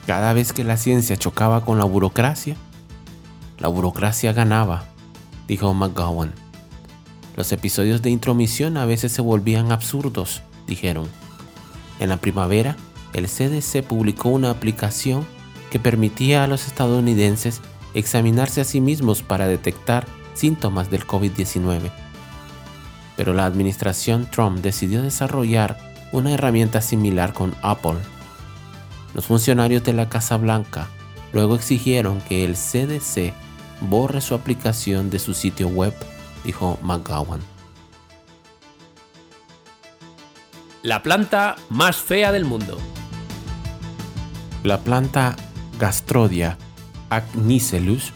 Cada 0.08 0.32
vez 0.32 0.52
que 0.52 0.64
la 0.64 0.76
ciencia 0.76 1.16
chocaba 1.16 1.64
con 1.64 1.78
la 1.78 1.84
burocracia, 1.84 2.56
la 3.60 3.68
burocracia 3.68 4.32
ganaba, 4.32 4.86
dijo 5.46 5.72
McGowan. 5.72 6.32
Los 7.36 7.52
episodios 7.52 8.02
de 8.02 8.10
intromisión 8.10 8.76
a 8.76 8.86
veces 8.86 9.12
se 9.12 9.22
volvían 9.22 9.70
absurdos, 9.70 10.42
dijeron. 10.66 11.08
En 12.00 12.08
la 12.08 12.16
primavera, 12.16 12.76
el 13.12 13.28
CDC 13.28 13.84
publicó 13.86 14.30
una 14.30 14.50
aplicación 14.50 15.24
que 15.70 15.78
permitía 15.78 16.42
a 16.42 16.48
los 16.48 16.66
estadounidenses 16.66 17.60
examinarse 17.94 18.60
a 18.60 18.64
sí 18.64 18.80
mismos 18.80 19.22
para 19.22 19.46
detectar 19.46 20.08
síntomas 20.34 20.90
del 20.90 21.06
COVID-19. 21.06 21.92
Pero 23.16 23.32
la 23.32 23.46
administración 23.46 24.26
Trump 24.30 24.60
decidió 24.60 25.02
desarrollar 25.02 25.78
una 26.12 26.32
herramienta 26.32 26.80
similar 26.80 27.32
con 27.32 27.54
Apple. 27.62 27.96
Los 29.14 29.26
funcionarios 29.26 29.82
de 29.84 29.92
la 29.92 30.08
Casa 30.08 30.36
Blanca 30.36 30.88
luego 31.32 31.54
exigieron 31.54 32.20
que 32.20 32.44
el 32.44 32.54
CDC 32.54 33.32
borre 33.80 34.20
su 34.20 34.34
aplicación 34.34 35.10
de 35.10 35.18
su 35.18 35.34
sitio 35.34 35.68
web 35.68 35.94
dijo 36.44 36.78
McGowan. 36.82 37.40
La 40.82 41.02
planta 41.02 41.56
más 41.68 41.96
fea 41.96 42.30
del 42.30 42.44
mundo. 42.44 42.78
La 44.62 44.78
planta 44.78 45.34
Gastrodia 45.78 46.56
agnicelus 47.10 48.12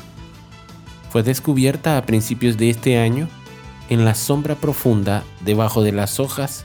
fue 1.10 1.22
descubierta 1.22 1.96
a 1.96 2.06
principios 2.06 2.56
de 2.56 2.70
este 2.70 2.98
año 2.98 3.28
en 3.90 4.04
la 4.04 4.14
sombra 4.14 4.54
profunda 4.54 5.24
debajo 5.44 5.82
de 5.82 5.92
las 5.92 6.20
hojas 6.20 6.64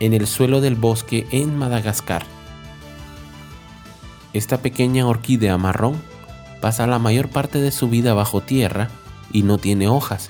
en 0.00 0.12
el 0.12 0.26
suelo 0.26 0.60
del 0.60 0.74
bosque 0.74 1.26
en 1.30 1.56
Madagascar. 1.56 2.24
Esta 4.34 4.58
pequeña 4.58 5.06
orquídea 5.06 5.56
marrón 5.56 6.02
pasa 6.60 6.86
la 6.86 6.98
mayor 6.98 7.28
parte 7.28 7.60
de 7.60 7.70
su 7.70 7.88
vida 7.88 8.12
bajo 8.12 8.42
tierra 8.42 8.90
y 9.32 9.42
no 9.42 9.58
tiene 9.58 9.88
hojas, 9.88 10.28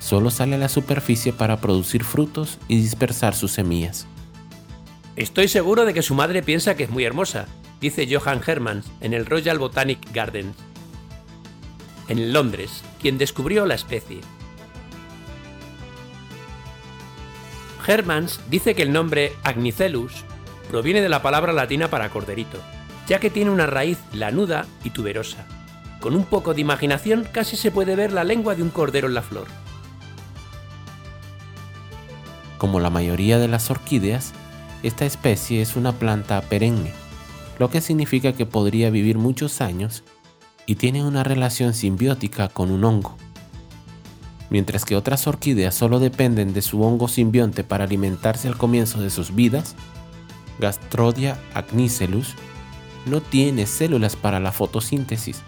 solo 0.00 0.30
sale 0.30 0.56
a 0.56 0.58
la 0.58 0.68
superficie 0.68 1.32
para 1.32 1.60
producir 1.60 2.04
frutos 2.04 2.58
y 2.68 2.76
dispersar 2.76 3.34
sus 3.34 3.52
semillas. 3.52 4.06
Estoy 5.16 5.46
seguro 5.46 5.84
de 5.84 5.94
que 5.94 6.02
su 6.02 6.14
madre 6.14 6.42
piensa 6.42 6.76
que 6.76 6.84
es 6.84 6.90
muy 6.90 7.04
hermosa, 7.04 7.46
dice 7.80 8.08
Johan 8.10 8.40
Hermans 8.44 8.86
en 9.00 9.14
el 9.14 9.24
Royal 9.24 9.58
Botanic 9.58 10.12
Gardens, 10.12 10.56
en 12.08 12.32
Londres, 12.32 12.82
quien 13.00 13.16
descubrió 13.16 13.64
la 13.64 13.76
especie. 13.76 14.20
Hermans 17.86 18.40
dice 18.48 18.74
que 18.74 18.82
el 18.82 18.92
nombre 18.92 19.32
Agnicellus 19.42 20.24
proviene 20.70 21.00
de 21.00 21.08
la 21.08 21.22
palabra 21.22 21.52
latina 21.52 21.88
para 21.88 22.08
corderito, 22.10 22.58
ya 23.06 23.20
que 23.20 23.30
tiene 23.30 23.50
una 23.50 23.66
raíz 23.66 23.98
lanuda 24.12 24.66
y 24.82 24.90
tuberosa. 24.90 25.46
Con 26.00 26.14
un 26.14 26.24
poco 26.24 26.54
de 26.54 26.60
imaginación 26.60 27.26
casi 27.30 27.56
se 27.56 27.70
puede 27.70 27.96
ver 27.96 28.12
la 28.12 28.24
lengua 28.24 28.54
de 28.54 28.62
un 28.62 28.70
cordero 28.70 29.08
en 29.08 29.14
la 29.14 29.22
flor. 29.22 29.46
Como 32.58 32.80
la 32.80 32.90
mayoría 32.90 33.38
de 33.38 33.48
las 33.48 33.70
orquídeas, 33.70 34.32
esta 34.82 35.06
especie 35.06 35.62
es 35.62 35.76
una 35.76 35.92
planta 35.92 36.40
perenne, 36.42 36.92
lo 37.58 37.70
que 37.70 37.80
significa 37.80 38.32
que 38.32 38.46
podría 38.46 38.90
vivir 38.90 39.18
muchos 39.18 39.60
años 39.60 40.02
y 40.66 40.76
tiene 40.76 41.04
una 41.04 41.24
relación 41.24 41.74
simbiótica 41.74 42.48
con 42.48 42.70
un 42.70 42.84
hongo. 42.84 43.16
Mientras 44.54 44.84
que 44.84 44.94
otras 44.94 45.26
orquídeas 45.26 45.74
solo 45.74 45.98
dependen 45.98 46.54
de 46.54 46.62
su 46.62 46.80
hongo 46.80 47.08
simbionte 47.08 47.64
para 47.64 47.82
alimentarse 47.82 48.46
al 48.46 48.56
comienzo 48.56 49.00
de 49.00 49.10
sus 49.10 49.34
vidas, 49.34 49.74
Gastrodia 50.60 51.36
agnicellus 51.54 52.36
no 53.04 53.20
tiene 53.20 53.66
células 53.66 54.14
para 54.14 54.38
la 54.38 54.52
fotosíntesis, 54.52 55.42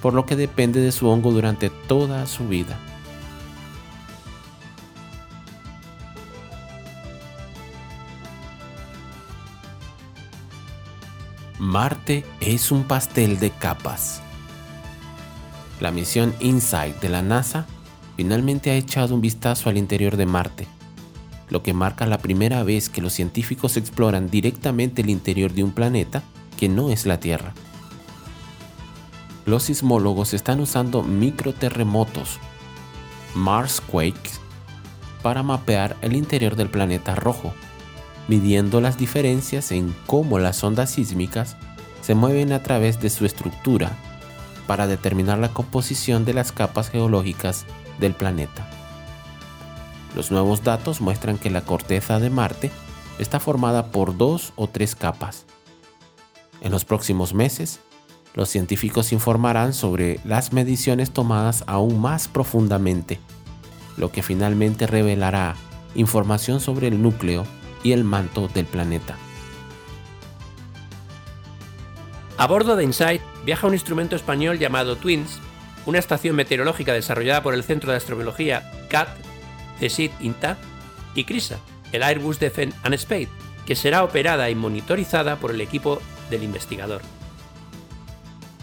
por 0.00 0.14
lo 0.14 0.26
que 0.26 0.36
depende 0.36 0.80
de 0.80 0.92
su 0.92 1.08
hongo 1.08 1.32
durante 1.32 1.70
toda 1.70 2.24
su 2.28 2.46
vida. 2.46 2.78
Marte 11.58 12.24
es 12.38 12.70
un 12.70 12.84
pastel 12.84 13.40
de 13.40 13.50
capas. 13.50 14.22
La 15.80 15.90
misión 15.90 16.32
InSight 16.38 17.00
de 17.00 17.08
la 17.08 17.22
NASA 17.22 17.66
finalmente 18.16 18.70
ha 18.70 18.76
echado 18.76 19.14
un 19.14 19.20
vistazo 19.20 19.68
al 19.70 19.78
interior 19.78 20.16
de 20.16 20.26
Marte, 20.26 20.66
lo 21.48 21.62
que 21.62 21.72
marca 21.72 22.06
la 22.06 22.18
primera 22.18 22.62
vez 22.62 22.88
que 22.88 23.02
los 23.02 23.12
científicos 23.12 23.76
exploran 23.76 24.30
directamente 24.30 25.02
el 25.02 25.10
interior 25.10 25.52
de 25.52 25.64
un 25.64 25.72
planeta 25.72 26.22
que 26.58 26.68
no 26.68 26.90
es 26.90 27.06
la 27.06 27.20
Tierra. 27.20 27.54
Los 29.44 29.64
sismólogos 29.64 30.34
están 30.34 30.60
usando 30.60 31.02
microterremotos, 31.02 32.38
Marsquakes, 33.34 34.40
para 35.22 35.42
mapear 35.42 35.96
el 36.02 36.16
interior 36.16 36.56
del 36.56 36.68
planeta 36.68 37.14
rojo 37.14 37.52
midiendo 38.28 38.80
las 38.80 38.98
diferencias 38.98 39.72
en 39.72 39.94
cómo 40.06 40.38
las 40.38 40.62
ondas 40.62 40.90
sísmicas 40.90 41.56
se 42.00 42.14
mueven 42.14 42.52
a 42.52 42.62
través 42.62 43.00
de 43.00 43.10
su 43.10 43.26
estructura 43.26 43.90
para 44.66 44.86
determinar 44.86 45.38
la 45.38 45.52
composición 45.52 46.24
de 46.24 46.34
las 46.34 46.52
capas 46.52 46.90
geológicas 46.90 47.66
del 47.98 48.14
planeta. 48.14 48.68
Los 50.14 50.30
nuevos 50.30 50.62
datos 50.62 51.00
muestran 51.00 51.38
que 51.38 51.50
la 51.50 51.62
corteza 51.62 52.18
de 52.18 52.30
Marte 52.30 52.70
está 53.18 53.40
formada 53.40 53.90
por 53.90 54.16
dos 54.16 54.52
o 54.56 54.68
tres 54.68 54.94
capas. 54.94 55.46
En 56.60 56.70
los 56.70 56.84
próximos 56.84 57.34
meses, 57.34 57.80
los 58.34 58.48
científicos 58.48 59.12
informarán 59.12 59.72
sobre 59.72 60.20
las 60.24 60.52
mediciones 60.52 61.10
tomadas 61.10 61.64
aún 61.66 62.00
más 62.00 62.28
profundamente, 62.28 63.20
lo 63.96 64.10
que 64.10 64.22
finalmente 64.22 64.86
revelará 64.86 65.54
información 65.94 66.60
sobre 66.60 66.88
el 66.88 67.02
núcleo 67.02 67.44
y 67.82 67.92
el 67.92 68.04
manto 68.04 68.48
del 68.48 68.66
planeta. 68.66 69.16
A 72.38 72.46
bordo 72.46 72.76
de 72.76 72.84
InSight 72.84 73.22
viaja 73.44 73.66
un 73.66 73.74
instrumento 73.74 74.16
español 74.16 74.58
llamado 74.58 74.96
TWINS, 74.96 75.38
una 75.86 75.98
estación 75.98 76.36
meteorológica 76.36 76.92
desarrollada 76.92 77.42
por 77.42 77.54
el 77.54 77.64
Centro 77.64 77.90
de 77.90 77.98
Astrobiología 77.98 78.70
CAT, 78.88 79.08
CSIT 79.80 80.12
INTA 80.20 80.58
y 81.14 81.24
CRISA, 81.24 81.58
el 81.92 82.02
Airbus 82.02 82.38
Defence 82.38 82.76
and 82.82 82.94
Space, 82.94 83.28
que 83.66 83.76
será 83.76 84.04
operada 84.04 84.50
y 84.50 84.54
monitorizada 84.54 85.36
por 85.36 85.50
el 85.50 85.60
equipo 85.60 86.00
del 86.30 86.42
investigador. 86.42 87.02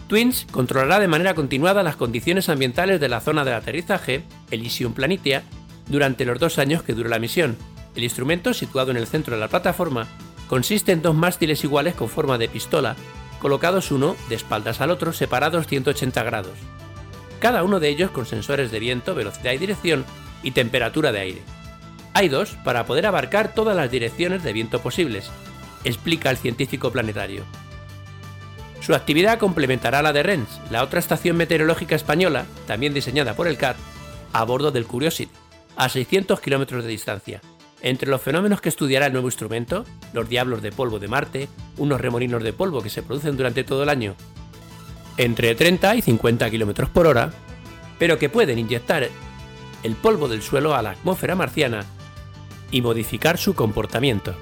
TWINS 0.07 0.47
controlará 0.51 0.99
de 0.99 1.07
manera 1.07 1.35
continuada 1.35 1.83
las 1.83 1.95
condiciones 1.95 2.49
ambientales 2.49 2.99
de 2.99 3.09
la 3.09 3.21
zona 3.21 3.45
del 3.45 3.53
aterrizaje, 3.53 4.23
Elysium 4.49 4.93
Planitia, 4.93 5.43
durante 5.87 6.25
los 6.25 6.39
dos 6.39 6.57
años 6.57 6.81
que 6.81 6.93
dure 6.93 7.09
la 7.09 7.19
misión, 7.19 7.57
el 7.95 8.03
instrumento, 8.03 8.53
situado 8.53 8.91
en 8.91 8.97
el 8.97 9.07
centro 9.07 9.35
de 9.35 9.41
la 9.41 9.49
plataforma, 9.49 10.07
consiste 10.47 10.91
en 10.91 11.01
dos 11.01 11.15
mástiles 11.15 11.63
iguales 11.63 11.95
con 11.95 12.09
forma 12.09 12.37
de 12.37 12.49
pistola, 12.49 12.95
colocados 13.39 13.91
uno 13.91 14.15
de 14.29 14.35
espaldas 14.35 14.81
al 14.81 14.91
otro, 14.91 15.13
separados 15.13 15.67
180 15.67 16.23
grados. 16.23 16.57
Cada 17.39 17.63
uno 17.63 17.79
de 17.79 17.89
ellos 17.89 18.11
con 18.11 18.25
sensores 18.25 18.71
de 18.71 18.79
viento, 18.79 19.15
velocidad 19.15 19.53
y 19.53 19.57
dirección 19.57 20.05
y 20.43 20.51
temperatura 20.51 21.11
de 21.11 21.19
aire. 21.19 21.41
Hay 22.13 22.27
dos 22.27 22.51
para 22.63 22.85
poder 22.85 23.05
abarcar 23.05 23.53
todas 23.53 23.75
las 23.75 23.89
direcciones 23.89 24.43
de 24.43 24.53
viento 24.53 24.81
posibles, 24.81 25.29
explica 25.83 26.29
el 26.29 26.37
científico 26.37 26.91
planetario. 26.91 27.43
Su 28.81 28.95
actividad 28.95 29.39
complementará 29.39 30.01
la 30.01 30.13
de 30.13 30.23
RENS, 30.23 30.59
la 30.71 30.83
otra 30.83 30.99
estación 30.99 31.37
meteorológica 31.37 31.95
española, 31.95 32.45
también 32.65 32.93
diseñada 32.93 33.35
por 33.35 33.47
el 33.47 33.57
CAT, 33.57 33.77
a 34.33 34.43
bordo 34.43 34.71
del 34.71 34.85
Curiosity, 34.85 35.31
a 35.75 35.89
600 35.89 36.39
kilómetros 36.39 36.83
de 36.83 36.89
distancia. 36.89 37.41
Entre 37.81 38.09
los 38.09 38.21
fenómenos 38.21 38.59
que 38.59 38.69
estudiará 38.69 39.05
el 39.05 39.13
nuevo 39.13 39.27
instrumento, 39.27 39.85
los 40.11 40.27
diablos 40.27 40.61
de 40.61 40.71
polvo 40.71 40.99
de 40.99 41.07
Marte, 41.07 41.47
unos 41.77 42.01
remolinos 42.01 42.43
de 42.43 42.51
polvo 42.51 42.81
que 42.81 42.89
se 42.89 43.03
producen 43.03 43.37
durante 43.37 43.63
todo 43.63 43.83
el 43.83 43.89
año, 43.89 44.15
entre 45.19 45.53
30 45.53 45.95
y 45.95 46.01
50 46.01 46.49
km 46.49 46.87
por 46.87 47.05
hora, 47.05 47.31
pero 47.99 48.17
que 48.17 48.29
pueden 48.29 48.57
inyectar 48.57 49.09
el 49.83 49.95
polvo 49.95 50.29
del 50.29 50.41
suelo 50.41 50.73
a 50.73 50.81
la 50.81 50.91
atmósfera 50.91 51.35
marciana 51.35 51.85
y 52.71 52.81
modificar 52.81 53.37
su 53.37 53.53
comportamiento. 53.53 54.33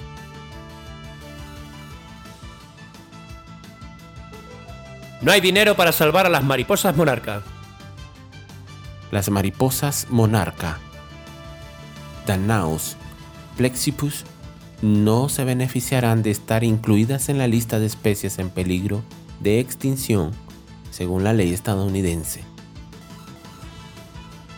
No 5.23 5.31
hay 5.31 5.41
dinero 5.41 5.75
para 5.75 5.91
salvar 5.91 6.27
a 6.27 6.29
las 6.29 6.43
mariposas 6.43 6.95
monarca. 6.95 7.41
Las 9.09 9.31
mariposas 9.31 10.05
monarca. 10.11 10.77
Danaus 12.27 12.97
Plexipus 13.57 14.25
no 14.83 15.27
se 15.27 15.43
beneficiarán 15.43 16.21
de 16.21 16.29
estar 16.29 16.63
incluidas 16.63 17.29
en 17.29 17.39
la 17.39 17.47
lista 17.47 17.79
de 17.79 17.87
especies 17.87 18.37
en 18.37 18.51
peligro 18.51 19.01
de 19.39 19.59
extinción 19.59 20.33
según 20.97 21.23
la 21.23 21.31
ley 21.31 21.53
estadounidense. 21.53 22.41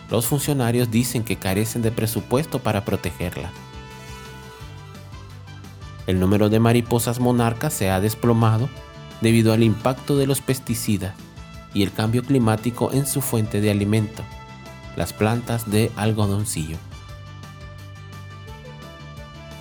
Los 0.08 0.26
funcionarios 0.26 0.90
dicen 0.90 1.22
que 1.22 1.36
carecen 1.36 1.82
de 1.82 1.92
presupuesto 1.92 2.60
para 2.60 2.86
protegerla. 2.86 3.50
El 6.06 6.18
número 6.18 6.48
de 6.48 6.58
mariposas 6.58 7.20
monarcas 7.20 7.74
se 7.74 7.90
ha 7.90 8.00
desplomado 8.00 8.70
debido 9.20 9.52
al 9.52 9.62
impacto 9.62 10.16
de 10.16 10.26
los 10.26 10.40
pesticidas 10.40 11.12
y 11.74 11.82
el 11.82 11.92
cambio 11.92 12.22
climático 12.22 12.90
en 12.90 13.06
su 13.06 13.20
fuente 13.20 13.60
de 13.60 13.70
alimento, 13.70 14.22
las 14.96 15.12
plantas 15.12 15.70
de 15.70 15.92
algodoncillo. 15.94 16.78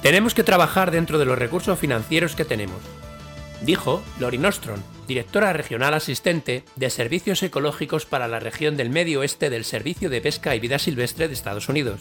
Tenemos 0.02 0.34
que 0.34 0.46
trabajar 0.46 0.92
dentro 0.92 1.20
de 1.20 1.26
los 1.26 1.38
recursos 1.38 1.78
financieros 1.78 2.38
que 2.38 2.46
tenemos, 2.46 2.80
dijo 3.66 4.02
Lori 4.18 4.38
Nostron, 4.38 4.82
directora 5.10 5.54
regional 5.54 5.96
asistente 5.96 6.64
de 6.76 6.92
Servicios 6.92 7.42
Ecológicos 7.42 8.06
para 8.06 8.28
la 8.28 8.40
región 8.40 8.78
del 8.78 8.92
Medio 8.92 9.22
Oeste 9.22 9.50
del 9.50 9.66
Servicio 9.66 10.08
de 10.08 10.22
Pesca 10.22 10.54
y 10.56 10.60
Vida 10.60 10.78
Silvestre 10.78 11.28
de 11.28 11.34
Estados 11.34 11.68
Unidos. 11.68 12.00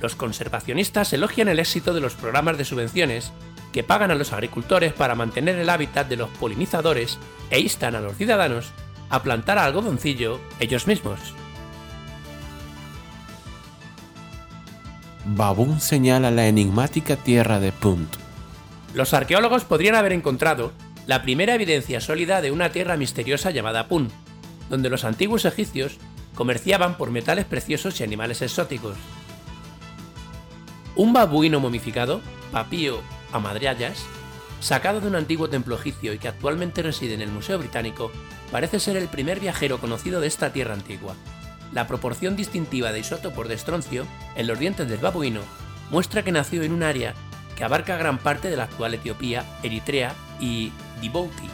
Los 0.00 0.14
conservacionistas 0.14 1.12
elogian 1.12 1.48
el 1.48 1.58
éxito 1.58 1.94
de 1.94 2.00
los 2.00 2.14
programas 2.14 2.58
de 2.58 2.64
subvenciones 2.64 3.32
que 3.72 3.82
pagan 3.82 4.12
a 4.12 4.14
los 4.14 4.32
agricultores 4.32 4.92
para 4.92 5.16
mantener 5.16 5.56
el 5.56 5.68
hábitat 5.68 6.08
de 6.08 6.16
los 6.16 6.30
polinizadores 6.30 7.18
e 7.50 7.58
instan 7.58 7.96
a 7.96 8.00
los 8.00 8.16
ciudadanos 8.16 8.70
a 9.10 9.24
plantar 9.24 9.58
algodoncillo 9.58 10.38
ellos 10.60 10.86
mismos. 10.86 11.18
Babun 15.24 15.80
señala 15.80 16.30
la 16.30 16.46
enigmática 16.46 17.16
tierra 17.16 17.58
de 17.58 17.72
Punt. 17.72 18.14
Los 18.94 19.12
arqueólogos 19.12 19.64
podrían 19.64 19.96
haber 19.96 20.12
encontrado 20.12 20.72
la 21.06 21.22
primera 21.22 21.54
evidencia 21.54 22.00
sólida 22.00 22.40
de 22.40 22.52
una 22.52 22.70
tierra 22.70 22.96
misteriosa 22.96 23.50
llamada 23.50 23.88
Pun, 23.88 24.08
donde 24.70 24.88
los 24.88 25.04
antiguos 25.04 25.44
egipcios 25.44 25.98
comerciaban 26.34 26.96
por 26.96 27.10
metales 27.10 27.44
preciosos 27.44 28.00
y 28.00 28.04
animales 28.04 28.40
exóticos. 28.40 28.96
Un 30.94 31.12
babuino 31.12 31.58
momificado, 31.58 32.20
Papío 32.52 33.00
Amadriayas, 33.32 34.04
sacado 34.60 35.00
de 35.00 35.08
un 35.08 35.16
antiguo 35.16 35.48
templo 35.48 35.74
egipcio 35.74 36.12
y 36.12 36.18
que 36.18 36.28
actualmente 36.28 36.82
reside 36.82 37.14
en 37.14 37.22
el 37.22 37.30
Museo 37.30 37.58
Británico, 37.58 38.12
parece 38.52 38.78
ser 38.78 38.96
el 38.96 39.08
primer 39.08 39.40
viajero 39.40 39.78
conocido 39.78 40.20
de 40.20 40.28
esta 40.28 40.52
tierra 40.52 40.74
antigua. 40.74 41.16
La 41.72 41.88
proporción 41.88 42.36
distintiva 42.36 42.92
de 42.92 43.00
isótopos 43.00 43.48
de 43.48 43.54
estroncio 43.54 44.06
en 44.36 44.46
los 44.46 44.58
dientes 44.58 44.88
del 44.88 45.00
babuino 45.00 45.40
muestra 45.90 46.22
que 46.22 46.32
nació 46.32 46.62
en 46.62 46.72
un 46.72 46.82
área 46.82 47.14
que 47.56 47.64
abarca 47.64 47.96
gran 47.96 48.18
parte 48.18 48.50
de 48.50 48.56
la 48.56 48.64
actual 48.64 48.94
Etiopía, 48.94 49.44
Eritrea 49.62 50.14
y 50.42 50.72
Djibouti, 51.00 51.48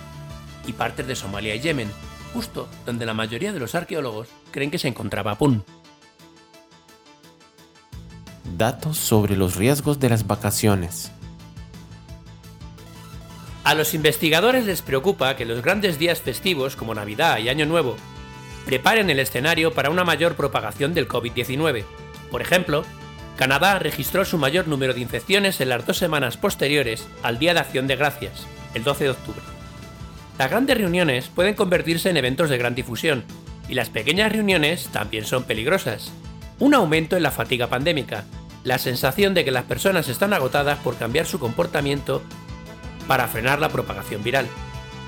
y 0.67 0.73
partes 0.73 1.07
de 1.07 1.15
Somalia 1.15 1.55
y 1.55 1.61
Yemen, 1.61 1.93
justo 2.33 2.69
donde 2.87 3.07
la 3.07 3.15
mayoría 3.15 3.53
de 3.53 3.61
los 3.61 3.75
arqueólogos 3.75 4.29
creen 4.51 4.71
que 4.71 4.79
se 4.79 4.89
encontraba 4.89 5.37
Pun. 5.37 5.63
Datos 8.57 8.97
sobre 8.97 9.37
los 9.37 9.55
riesgos 9.55 10.01
de 10.01 10.09
las 10.09 10.27
vacaciones. 10.27 11.13
A 13.63 13.75
los 13.75 13.93
investigadores 13.93 14.65
les 14.65 14.81
preocupa 14.81 15.37
que 15.37 15.45
los 15.45 15.63
grandes 15.63 15.99
días 15.99 16.23
festivos 16.23 16.75
como 16.75 16.95
Navidad 16.95 17.39
y 17.39 17.51
Año 17.51 17.67
Nuevo 17.67 17.97
preparen 18.65 19.11
el 19.11 19.19
escenario 19.19 19.75
para 19.75 19.91
una 19.91 20.05
mayor 20.05 20.35
propagación 20.35 20.95
del 20.95 21.07
COVID-19. 21.07 21.85
Por 22.31 22.41
ejemplo, 22.41 22.85
Canadá 23.37 23.79
registró 23.79 24.25
su 24.25 24.39
mayor 24.39 24.67
número 24.67 24.95
de 24.95 25.01
infecciones 25.01 25.61
en 25.61 25.69
las 25.69 25.87
dos 25.87 25.99
semanas 25.99 26.39
posteriores 26.39 27.07
al 27.23 27.39
Día 27.39 27.55
de 27.55 27.61
Acción 27.61 27.87
de 27.87 27.97
Gracias, 27.97 28.47
el 28.75 28.85
12 28.85 29.05
de 29.05 29.11
octubre. 29.11 29.43
Las 30.39 30.51
grandes 30.51 30.79
reuniones 30.79 31.29
pueden 31.29 31.55
convertirse 31.55 32.11
en 32.11 32.17
eventos 32.17 32.49
de 32.49 32.59
gran 32.59 32.75
difusión, 32.75 33.25
y 33.69 33.75
las 33.75 33.91
pequeñas 33.91 34.33
reuniones 34.33 34.89
también 34.89 35.25
son 35.25 35.45
peligrosas. 35.45 36.13
Un 36.59 36.75
aumento 36.75 37.17
en 37.17 37.23
la 37.23 37.31
fatiga 37.31 37.69
pandémica, 37.69 38.25
la 38.65 38.79
sensación 38.79 39.35
de 39.35 39.45
que 39.45 39.51
las 39.51 39.65
personas 39.65 40.09
están 40.09 40.33
agotadas 40.33 40.79
por 40.79 40.97
cambiar 40.97 41.27
su 41.27 41.39
comportamiento 41.39 42.23
para 43.07 43.29
frenar 43.29 43.61
la 43.61 43.69
propagación 43.69 44.23
viral. 44.23 44.47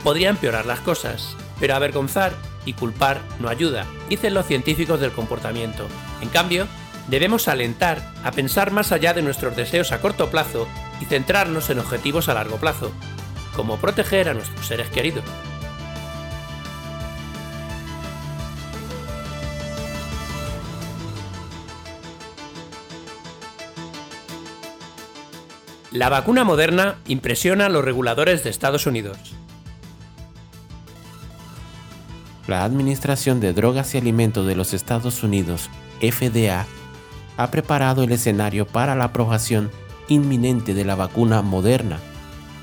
Podría 0.03 0.31
empeorar 0.31 0.67
las 0.67 0.81
cosas, 0.81 1.37
pero 1.59 1.75
avergonzar 1.75 2.33
y 2.65 2.73
culpar 2.73 3.21
no 3.39 3.49
ayuda, 3.49 3.87
dicen 4.09 4.35
los 4.35 4.47
científicos 4.47 5.01
del 5.01 5.13
comportamiento. 5.13 5.87
En 6.23 6.29
cambio, 6.29 6.67
debemos 7.09 7.49
alentar 7.49 8.13
a 8.25 8.33
pensar 8.33 8.71
más 8.71 8.93
allá 8.93 9.15
de 9.15 9.23
nuestros 9.23 9.57
deseos 9.57 9.93
a 9.93 10.01
corto 10.01 10.31
plazo 10.31 10.67
y 11.01 11.05
centrarnos 11.05 11.71
en 11.71 11.79
objetivos 11.79 12.29
a 12.29 12.35
largo 12.35 12.57
plazo, 12.57 12.93
como 13.55 13.77
proteger 13.77 14.29
a 14.29 14.35
nuestros 14.35 14.67
seres 14.67 14.89
queridos. 14.89 15.25
La 25.93 26.09
vacuna 26.09 26.45
moderna 26.45 26.99
impresiona 27.07 27.67
a 27.67 27.69
los 27.69 27.85
reguladores 27.85 28.45
de 28.45 28.51
Estados 28.51 28.87
Unidos. 28.87 29.19
La 32.47 32.65
Administración 32.65 33.41
de 33.41 33.53
Drogas 33.53 33.95
y 33.95 33.99
Alimentos 33.99 34.47
de 34.47 34.55
los 34.55 34.73
Estados 34.73 35.23
Unidos, 35.25 35.69
FDA, 36.01 36.67
ha 37.37 37.51
preparado 37.51 38.05
el 38.05 38.13
escenario 38.13 38.67
para 38.67 38.95
la 38.95 39.05
aprobación 39.05 39.71
inminente 40.09 40.75
de 40.75 40.85
la 40.85 40.95
vacuna 40.95 41.43
moderna 41.43 41.99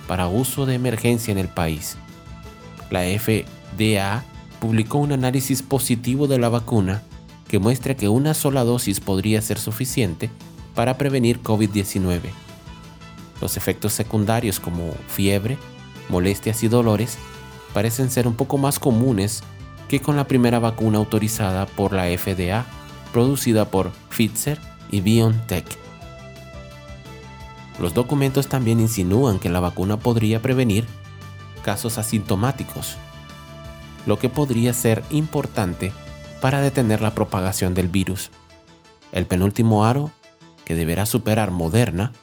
para 0.08 0.28
uso 0.28 0.66
de 0.66 0.76
emergencia 0.76 1.32
en 1.32 1.38
el 1.38 1.48
país. 1.48 1.98
La 2.90 3.02
FDA 3.02 4.24
publicó 4.60 4.98
un 4.98 5.12
análisis 5.12 5.62
positivo 5.62 6.28
de 6.28 6.40
la 6.40 6.50
vacuna 6.50 7.04
que 7.48 7.60
muestra 7.60 7.96
que 7.96 8.10
una 8.10 8.34
sola 8.34 8.64
dosis 8.64 9.00
podría 9.00 9.42
ser 9.42 9.60
suficiente 9.60 10.30
para 10.74 10.98
prevenir 10.98 11.42
COVID-19. 11.42 12.22
Los 13.42 13.58
efectos 13.58 13.94
secundarios 13.94 14.60
como 14.60 14.94
fiebre, 15.08 15.58
molestias 16.10 16.64
y 16.64 16.68
dolores 16.68 17.18
parecen 17.74 18.10
ser 18.10 18.28
un 18.28 18.36
poco 18.36 18.58
más 18.58 18.80
comunes 18.80 19.44
que 19.88 20.02
con 20.02 20.16
la 20.16 20.28
primera 20.28 20.60
vacuna 20.60 20.98
autorizada 20.98 21.66
por 21.66 21.94
la 21.94 22.06
FDA, 22.18 22.66
producida 23.14 23.70
por 23.70 23.92
Pfizer 24.10 24.60
y 24.92 25.02
BioNTech. 25.02 25.87
Los 27.80 27.94
documentos 27.94 28.48
también 28.48 28.80
insinúan 28.80 29.40
que 29.40 29.50
la 29.50 29.60
vacuna 29.60 29.98
podría 29.98 30.42
prevenir 30.42 30.86
casos 31.64 31.98
asintomáticos, 31.98 32.98
lo 34.06 34.18
que 34.18 34.30
podría 34.30 34.74
ser 34.74 35.04
importante 35.10 35.92
para 36.42 36.62
detener 36.62 37.02
la 37.02 37.14
propagación 37.14 37.74
del 37.74 37.88
virus. 37.88 38.32
El 39.12 39.26
penúltimo 39.26 39.86
aro, 39.86 40.12
que 40.66 40.76
deberá 40.76 41.06
superar 41.06 41.52
Moderna, 41.52 42.14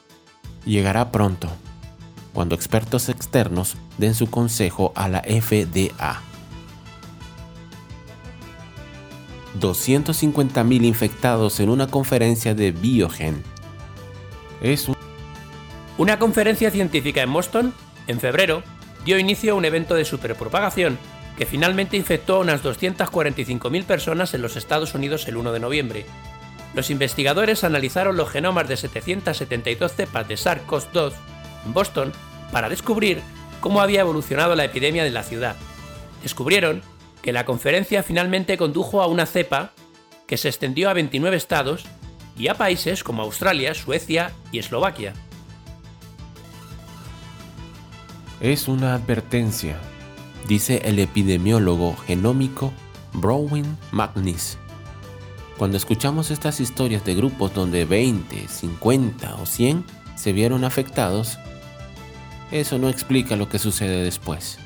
llegará 0.65 1.11
pronto, 1.11 1.49
cuando 2.33 2.55
expertos 2.55 3.07
externos 3.09 3.77
den 3.97 4.13
su 4.13 4.29
consejo 4.29 4.91
a 4.95 5.07
la 5.07 5.21
FDA. 5.21 6.21
250.000 9.59 10.83
infectados 10.83 11.59
en 11.59 11.69
una 11.69 11.87
conferencia 11.87 12.53
de 12.53 12.71
Biogen. 12.71 13.41
Es 14.61 14.89
Una 15.97 16.19
conferencia 16.19 16.71
científica 16.71 17.21
en 17.21 17.31
Boston, 17.31 17.73
en 18.07 18.19
febrero, 18.19 18.63
dio 19.05 19.17
inicio 19.17 19.53
a 19.53 19.55
un 19.55 19.63
evento 19.63 19.95
de 19.95 20.03
superpropagación 20.03 20.97
que 21.37 21.45
finalmente 21.45 21.95
infectó 21.95 22.35
a 22.35 22.39
unas 22.39 22.63
245.000 22.63 23.85
personas 23.85 24.33
en 24.33 24.41
los 24.41 24.57
Estados 24.57 24.93
Unidos 24.93 25.25
el 25.29 25.37
1 25.37 25.53
de 25.53 25.59
noviembre. 25.61 26.05
Los 26.73 26.89
investigadores 26.89 27.63
analizaron 27.63 28.17
los 28.17 28.29
genomas 28.29 28.67
de 28.67 28.75
772 28.75 29.93
cepas 29.93 30.27
de 30.27 30.35
SARS-CoV-2 30.35 31.13
en 31.65 31.73
Boston 31.73 32.11
para 32.51 32.67
descubrir 32.67 33.21
cómo 33.61 33.79
había 33.79 34.01
evolucionado 34.01 34.53
la 34.55 34.65
epidemia 34.65 35.05
de 35.05 35.11
la 35.11 35.23
ciudad. 35.23 35.55
Descubrieron 36.23 36.81
que 37.21 37.31
la 37.31 37.45
conferencia 37.45 38.03
finalmente 38.03 38.57
condujo 38.57 39.01
a 39.01 39.07
una 39.07 39.25
cepa 39.25 39.71
que 40.27 40.35
se 40.35 40.49
extendió 40.49 40.89
a 40.89 40.93
29 40.93 41.37
estados 41.37 41.85
y 42.37 42.49
a 42.49 42.55
países 42.55 43.03
como 43.03 43.23
Australia, 43.23 43.73
Suecia 43.73 44.33
y 44.51 44.59
Eslovaquia. 44.59 45.13
Es 48.41 48.67
una 48.67 48.95
advertencia, 48.95 49.77
dice 50.45 50.81
el 50.83 50.99
epidemiólogo 50.99 51.95
genómico 51.95 52.73
Browin 53.13 53.77
Magnis. 53.91 54.57
Cuando 55.57 55.77
escuchamos 55.77 56.31
estas 56.31 56.59
historias 56.59 57.05
de 57.05 57.15
grupos 57.15 57.53
donde 57.53 57.85
20, 57.85 58.49
50 58.49 59.35
o 59.35 59.45
100 59.45 59.85
se 60.17 60.33
vieron 60.33 60.65
afectados, 60.65 61.39
eso 62.51 62.77
no 62.77 62.89
explica 62.89 63.37
lo 63.37 63.47
que 63.47 63.57
sucede 63.57 64.03
después. 64.03 64.59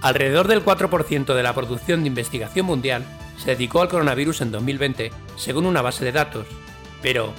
Alrededor 0.00 0.46
del 0.46 0.64
4% 0.64 1.34
de 1.34 1.42
la 1.42 1.52
producción 1.52 2.02
de 2.02 2.08
investigación 2.08 2.64
mundial 2.64 3.04
se 3.38 3.50
dedicó 3.50 3.82
al 3.82 3.88
coronavirus 3.88 4.42
en 4.42 4.52
2020, 4.52 5.10
según 5.36 5.66
una 5.66 5.82
base 5.82 6.04
de 6.04 6.12
datos. 6.12 6.46
Pero 7.02 7.32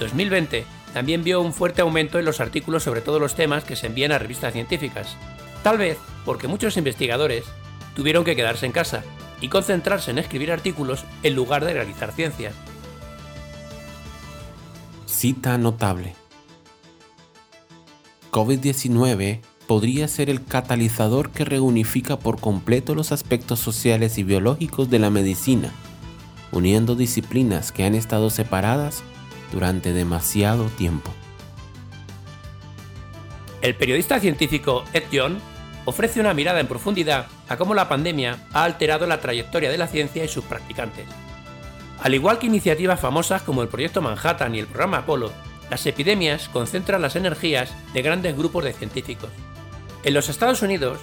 2020 0.00 0.64
también 0.92 1.24
vio 1.24 1.40
un 1.40 1.52
fuerte 1.52 1.82
aumento 1.82 2.18
en 2.18 2.24
los 2.24 2.40
artículos 2.40 2.82
sobre 2.82 3.00
todos 3.00 3.20
los 3.20 3.34
temas 3.34 3.64
que 3.64 3.76
se 3.76 3.86
envían 3.86 4.12
a 4.12 4.18
revistas 4.18 4.52
científicas. 4.52 5.16
Tal 5.62 5.78
vez 5.78 5.98
porque 6.24 6.48
muchos 6.48 6.76
investigadores 6.76 7.44
tuvieron 7.94 8.24
que 8.24 8.36
quedarse 8.36 8.66
en 8.66 8.72
casa 8.72 9.02
y 9.40 9.48
concentrarse 9.48 10.10
en 10.10 10.18
escribir 10.18 10.52
artículos 10.52 11.04
en 11.22 11.34
lugar 11.34 11.64
de 11.64 11.74
realizar 11.74 12.12
ciencia. 12.12 12.52
Cita 15.06 15.58
notable. 15.58 16.14
COVID-19 18.30 19.40
podría 19.66 20.08
ser 20.08 20.30
el 20.30 20.44
catalizador 20.44 21.30
que 21.30 21.44
reunifica 21.44 22.18
por 22.18 22.40
completo 22.40 22.94
los 22.94 23.12
aspectos 23.12 23.60
sociales 23.60 24.18
y 24.18 24.22
biológicos 24.22 24.90
de 24.90 24.98
la 24.98 25.10
medicina, 25.10 25.72
uniendo 26.50 26.94
disciplinas 26.94 27.72
que 27.72 27.84
han 27.84 27.94
estado 27.94 28.30
separadas 28.30 29.02
durante 29.52 29.92
demasiado 29.92 30.66
tiempo. 30.70 31.12
El 33.60 33.76
periodista 33.76 34.18
científico 34.18 34.84
Ed 34.92 35.04
Young 35.12 35.38
ofrece 35.84 36.20
una 36.20 36.34
mirada 36.34 36.60
en 36.60 36.66
profundidad 36.66 37.26
a 37.48 37.56
cómo 37.56 37.74
la 37.74 37.88
pandemia 37.88 38.38
ha 38.52 38.64
alterado 38.64 39.06
la 39.06 39.20
trayectoria 39.20 39.70
de 39.70 39.78
la 39.78 39.86
ciencia 39.86 40.24
y 40.24 40.28
sus 40.28 40.44
practicantes. 40.44 41.06
Al 42.02 42.14
igual 42.14 42.38
que 42.38 42.46
iniciativas 42.46 42.98
famosas 42.98 43.42
como 43.42 43.62
el 43.62 43.68
Proyecto 43.68 44.02
Manhattan 44.02 44.54
y 44.54 44.58
el 44.58 44.66
Programa 44.66 44.98
Apolo, 44.98 45.30
las 45.70 45.86
epidemias 45.86 46.48
concentran 46.48 47.00
las 47.00 47.14
energías 47.14 47.72
de 47.94 48.02
grandes 48.02 48.36
grupos 48.36 48.64
de 48.64 48.72
científicos. 48.72 49.30
En 50.02 50.14
los 50.14 50.28
Estados 50.28 50.62
Unidos, 50.62 50.98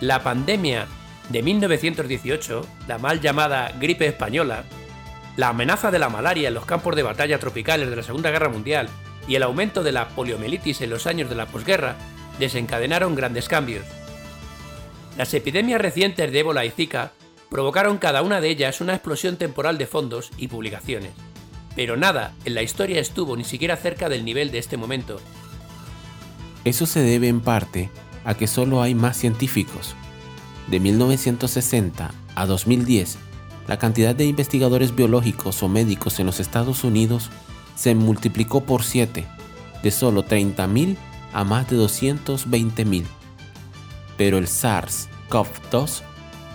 la 0.00 0.22
pandemia 0.22 0.86
de 1.28 1.42
1918, 1.42 2.66
la 2.86 2.98
mal 2.98 3.20
llamada 3.20 3.72
gripe 3.80 4.06
española, 4.06 4.64
la 5.40 5.48
amenaza 5.48 5.90
de 5.90 5.98
la 5.98 6.10
malaria 6.10 6.48
en 6.48 6.54
los 6.54 6.66
campos 6.66 6.94
de 6.94 7.02
batalla 7.02 7.38
tropicales 7.38 7.88
de 7.88 7.96
la 7.96 8.02
Segunda 8.02 8.30
Guerra 8.30 8.50
Mundial 8.50 8.90
y 9.26 9.36
el 9.36 9.42
aumento 9.42 9.82
de 9.82 9.90
la 9.90 10.10
poliomielitis 10.10 10.82
en 10.82 10.90
los 10.90 11.06
años 11.06 11.30
de 11.30 11.34
la 11.34 11.46
posguerra 11.46 11.96
desencadenaron 12.38 13.14
grandes 13.14 13.48
cambios. 13.48 13.86
Las 15.16 15.32
epidemias 15.32 15.80
recientes 15.80 16.30
de 16.30 16.40
ébola 16.40 16.66
y 16.66 16.70
Zika 16.70 17.12
provocaron 17.48 17.96
cada 17.96 18.20
una 18.20 18.42
de 18.42 18.50
ellas 18.50 18.82
una 18.82 18.92
explosión 18.92 19.38
temporal 19.38 19.78
de 19.78 19.86
fondos 19.86 20.30
y 20.36 20.48
publicaciones. 20.48 21.12
Pero 21.74 21.96
nada 21.96 22.34
en 22.44 22.54
la 22.54 22.60
historia 22.60 23.00
estuvo 23.00 23.34
ni 23.34 23.44
siquiera 23.44 23.76
cerca 23.76 24.10
del 24.10 24.26
nivel 24.26 24.50
de 24.50 24.58
este 24.58 24.76
momento. 24.76 25.22
Eso 26.66 26.84
se 26.84 27.00
debe 27.00 27.28
en 27.28 27.40
parte 27.40 27.88
a 28.26 28.34
que 28.34 28.46
solo 28.46 28.82
hay 28.82 28.94
más 28.94 29.16
científicos. 29.16 29.96
De 30.66 30.80
1960 30.80 32.10
a 32.34 32.46
2010, 32.46 33.16
la 33.66 33.78
cantidad 33.78 34.14
de 34.14 34.26
investigadores 34.26 34.94
biológicos 34.94 35.62
o 35.62 35.68
médicos 35.68 36.18
en 36.20 36.26
los 36.26 36.40
Estados 36.40 36.84
Unidos 36.84 37.30
se 37.76 37.94
multiplicó 37.94 38.62
por 38.64 38.82
7, 38.82 39.26
de 39.82 39.90
solo 39.90 40.24
30.000 40.24 40.96
a 41.32 41.44
más 41.44 41.68
de 41.70 41.76
220.000. 41.76 43.04
Pero 44.16 44.38
el 44.38 44.46
SARS-CoV-2 44.46 46.02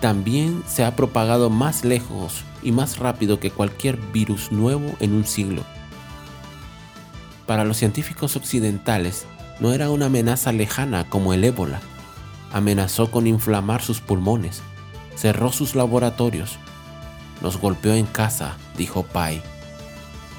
también 0.02 0.64
se 0.68 0.84
ha 0.84 0.96
propagado 0.96 1.50
más 1.50 1.84
lejos 1.84 2.44
y 2.62 2.72
más 2.72 3.00
rápido 3.00 3.40
que 3.40 3.52
cualquier 3.52 3.98
virus 4.12 4.52
nuevo 4.52 4.96
en 5.00 5.14
un 5.14 5.26
siglo. 5.26 5.64
Para 7.46 7.64
los 7.64 7.78
científicos 7.78 8.36
occidentales, 8.36 9.26
no 9.60 9.72
era 9.72 9.90
una 9.90 10.08
amenaza 10.08 10.52
lejana 10.52 11.10
como 11.10 11.34
el 11.34 11.44
ébola. 11.44 11.80
Amenazó 12.52 13.12
con 13.12 13.28
inflamar 13.28 13.82
sus 13.82 14.02
pulmones, 14.02 14.62
cerró 15.16 15.52
sus 15.52 15.76
laboratorios, 15.76 16.58
nos 17.42 17.58
golpeó 17.58 17.94
en 17.94 18.06
casa, 18.06 18.58
dijo 18.78 19.04
Pai. 19.04 19.42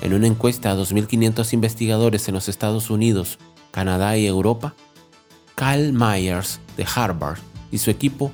En 0.03 0.15
una 0.15 0.27
encuesta 0.27 0.71
a 0.71 0.77
2.500 0.77 1.53
investigadores 1.53 2.29
en 2.29 2.35
los 2.35 2.49
Estados 2.49 2.91
Unidos, 2.91 3.39
Canadá 3.71 4.17
y 4.17 4.27
Europa, 4.27 4.75
Kyle 5.55 5.93
Myers 5.93 6.61
de 6.77 6.87
Harvard 6.95 7.39
y 7.71 7.79
su 7.79 7.91
equipo 7.91 8.31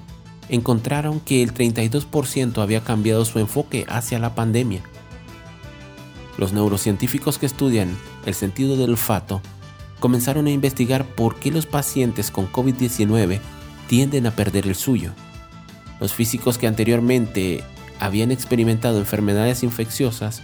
encontraron 0.48 1.20
que 1.20 1.42
el 1.42 1.55
32% 1.55 2.62
había 2.62 2.83
cambiado 2.83 3.25
su 3.25 3.38
enfoque 3.38 3.87
hacia 3.88 4.18
la 4.18 4.35
pandemia. 4.35 4.83
Los 6.37 6.53
neurocientíficos 6.53 7.38
que 7.38 7.46
estudian 7.46 7.96
el 8.27 8.35
sentido 8.35 8.77
del 8.77 8.90
olfato 8.90 9.40
comenzaron 10.01 10.46
a 10.46 10.51
investigar 10.51 11.05
por 11.05 11.37
qué 11.37 11.53
los 11.53 11.66
pacientes 11.66 12.31
con 12.31 12.51
COVID-19 12.51 13.40
tienden 13.87 14.27
a 14.27 14.33
perder 14.33 14.66
el 14.66 14.75
suyo. 14.75 15.12
Los 16.01 16.12
físicos 16.12 16.59
que 16.59 16.66
anteriormente 16.66 17.62
habían 18.05 18.31
experimentado 18.31 18.99
enfermedades 18.99 19.62
infecciosas, 19.62 20.43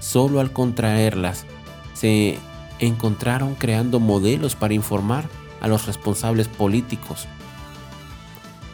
solo 0.00 0.40
al 0.40 0.52
contraerlas, 0.52 1.46
se 1.94 2.38
encontraron 2.78 3.54
creando 3.54 4.00
modelos 4.00 4.54
para 4.54 4.74
informar 4.74 5.24
a 5.60 5.68
los 5.68 5.86
responsables 5.86 6.48
políticos 6.48 7.26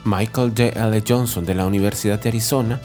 Michael 0.05 0.51
J. 0.51 0.89
L. 0.89 1.03
Johnson 1.07 1.45
de 1.45 1.55
la 1.55 1.67
Universidad 1.67 2.21
de 2.21 2.29
Arizona 2.29 2.81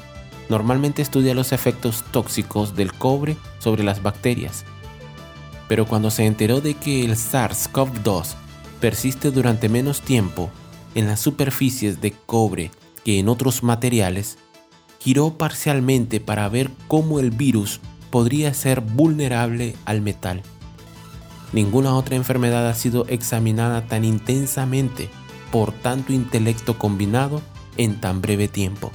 normalmente 0.49 1.01
estudia 1.01 1.33
los 1.33 1.51
efectos 1.51 2.03
tóxicos 2.11 2.75
del 2.75 2.93
cobre 2.93 3.37
sobre 3.59 3.83
las 3.83 4.03
bacterias. 4.03 4.65
Pero 5.67 5.85
cuando 5.85 6.11
se 6.11 6.25
enteró 6.25 6.61
de 6.61 6.75
que 6.75 7.03
el 7.03 7.15
SARS-CoV-2 7.15 8.35
persiste 8.79 9.31
durante 9.31 9.67
menos 9.67 10.01
tiempo 10.01 10.49
en 10.95 11.07
las 11.07 11.19
superficies 11.19 12.01
de 12.01 12.11
cobre 12.11 12.71
que 13.03 13.19
en 13.19 13.29
otros 13.29 13.63
materiales, 13.63 14.37
giró 15.07 15.37
parcialmente 15.37 16.19
para 16.19 16.49
ver 16.49 16.69
cómo 16.89 17.21
el 17.21 17.31
virus 17.31 17.79
podría 18.09 18.53
ser 18.53 18.81
vulnerable 18.81 19.73
al 19.85 20.01
metal. 20.01 20.41
Ninguna 21.53 21.95
otra 21.95 22.17
enfermedad 22.17 22.67
ha 22.67 22.73
sido 22.73 23.05
examinada 23.07 23.87
tan 23.87 24.03
intensamente 24.03 25.07
por 25.49 25.71
tanto 25.71 26.11
intelecto 26.11 26.77
combinado 26.77 27.41
en 27.77 28.01
tan 28.01 28.19
breve 28.19 28.49
tiempo. 28.49 28.91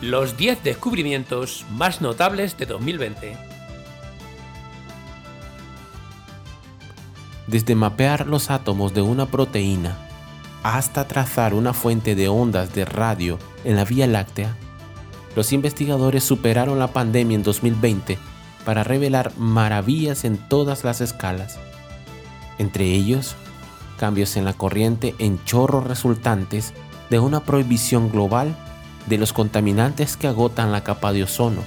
Los 0.00 0.38
10 0.38 0.64
descubrimientos 0.64 1.66
más 1.70 2.00
notables 2.00 2.56
de 2.56 2.64
2020. 2.64 3.36
Desde 7.48 7.74
mapear 7.74 8.26
los 8.26 8.50
átomos 8.50 8.94
de 8.94 9.02
una 9.02 9.26
proteína 9.26 10.07
hasta 10.62 11.06
trazar 11.06 11.54
una 11.54 11.72
fuente 11.72 12.14
de 12.14 12.28
ondas 12.28 12.74
de 12.74 12.84
radio 12.84 13.38
en 13.64 13.76
la 13.76 13.84
Vía 13.84 14.06
Láctea, 14.06 14.56
los 15.36 15.52
investigadores 15.52 16.24
superaron 16.24 16.78
la 16.78 16.88
pandemia 16.88 17.36
en 17.36 17.42
2020 17.42 18.18
para 18.64 18.84
revelar 18.84 19.32
maravillas 19.38 20.24
en 20.24 20.36
todas 20.36 20.84
las 20.84 21.00
escalas. 21.00 21.58
Entre 22.58 22.86
ellos 22.86 23.36
cambios 23.98 24.36
en 24.36 24.44
la 24.44 24.52
corriente 24.52 25.14
en 25.18 25.42
chorros 25.44 25.84
resultantes 25.84 26.72
de 27.10 27.18
una 27.18 27.40
prohibición 27.40 28.10
global 28.10 28.56
de 29.06 29.18
los 29.18 29.32
contaminantes 29.32 30.16
que 30.16 30.28
agotan 30.28 30.72
la 30.72 30.84
capa 30.84 31.12
de 31.12 31.24
ozono 31.24 31.62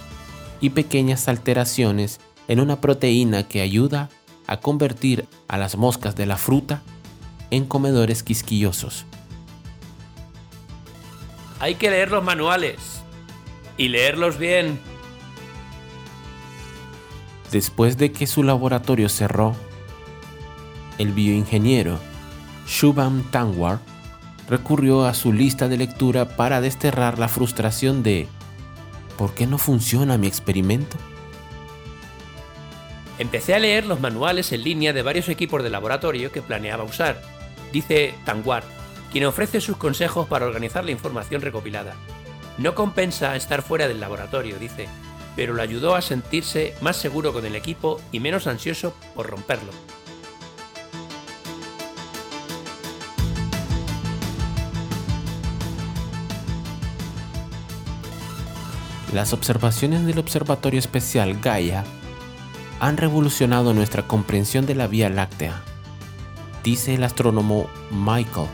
y 0.59 0.71
pequeñas 0.71 1.27
alteraciones 1.27 2.19
en 2.47 2.59
una 2.59 2.81
proteína 2.81 3.47
que 3.47 3.61
ayuda 3.61 4.09
a 4.47 4.57
convertir 4.57 5.27
a 5.47 5.57
las 5.57 5.77
moscas 5.77 6.15
de 6.15 6.25
la 6.25 6.37
fruta 6.37 6.81
en 7.51 7.65
comedores 7.65 8.23
quisquillosos. 8.23 9.05
Hay 11.59 11.75
que 11.75 11.91
leer 11.91 12.09
los 12.09 12.23
manuales 12.23 13.03
y 13.77 13.89
leerlos 13.89 14.39
bien. 14.39 14.79
Después 17.51 17.97
de 17.97 18.11
que 18.11 18.25
su 18.25 18.41
laboratorio 18.43 19.09
cerró 19.09 19.55
el 20.97 21.11
bioingeniero 21.13 21.99
Shubham 22.67 23.23
Tangwar 23.31 23.79
recurrió 24.47 25.05
a 25.05 25.13
su 25.13 25.33
lista 25.33 25.67
de 25.67 25.77
lectura 25.77 26.37
para 26.37 26.61
desterrar 26.61 27.19
la 27.19 27.27
frustración 27.27 28.03
de 28.03 28.27
¿por 29.17 29.33
qué 29.33 29.47
no 29.47 29.57
funciona 29.57 30.17
mi 30.17 30.27
experimento? 30.27 30.97
Empecé 33.19 33.53
a 33.53 33.59
leer 33.59 33.85
los 33.85 33.99
manuales 33.99 34.51
en 34.51 34.63
línea 34.63 34.93
de 34.93 35.03
varios 35.03 35.29
equipos 35.29 35.63
de 35.63 35.69
laboratorio 35.69 36.31
que 36.31 36.41
planeaba 36.41 36.83
usar, 36.83 37.21
dice 37.71 38.15
Tangwar, 38.25 38.63
quien 39.11 39.25
ofrece 39.25 39.61
sus 39.61 39.77
consejos 39.77 40.27
para 40.27 40.45
organizar 40.45 40.85
la 40.85 40.91
información 40.91 41.41
recopilada. 41.41 41.95
No 42.57 42.75
compensa 42.75 43.35
estar 43.35 43.61
fuera 43.61 43.87
del 43.87 43.99
laboratorio, 43.99 44.57
dice, 44.59 44.87
pero 45.35 45.53
lo 45.53 45.61
ayudó 45.61 45.95
a 45.95 46.01
sentirse 46.01 46.75
más 46.81 46.97
seguro 46.97 47.33
con 47.33 47.45
el 47.45 47.55
equipo 47.55 47.99
y 48.11 48.19
menos 48.19 48.47
ansioso 48.47 48.93
por 49.15 49.29
romperlo. 49.29 49.71
Las 59.13 59.33
observaciones 59.33 60.05
del 60.05 60.19
Observatorio 60.19 60.79
Especial 60.79 61.41
Gaia 61.41 61.83
han 62.79 62.95
revolucionado 62.95 63.73
nuestra 63.73 64.07
comprensión 64.07 64.65
de 64.65 64.73
la 64.73 64.87
Vía 64.87 65.09
Láctea, 65.09 65.61
dice 66.63 66.95
el 66.95 67.03
astrónomo 67.03 67.67
Michael. 67.91 68.47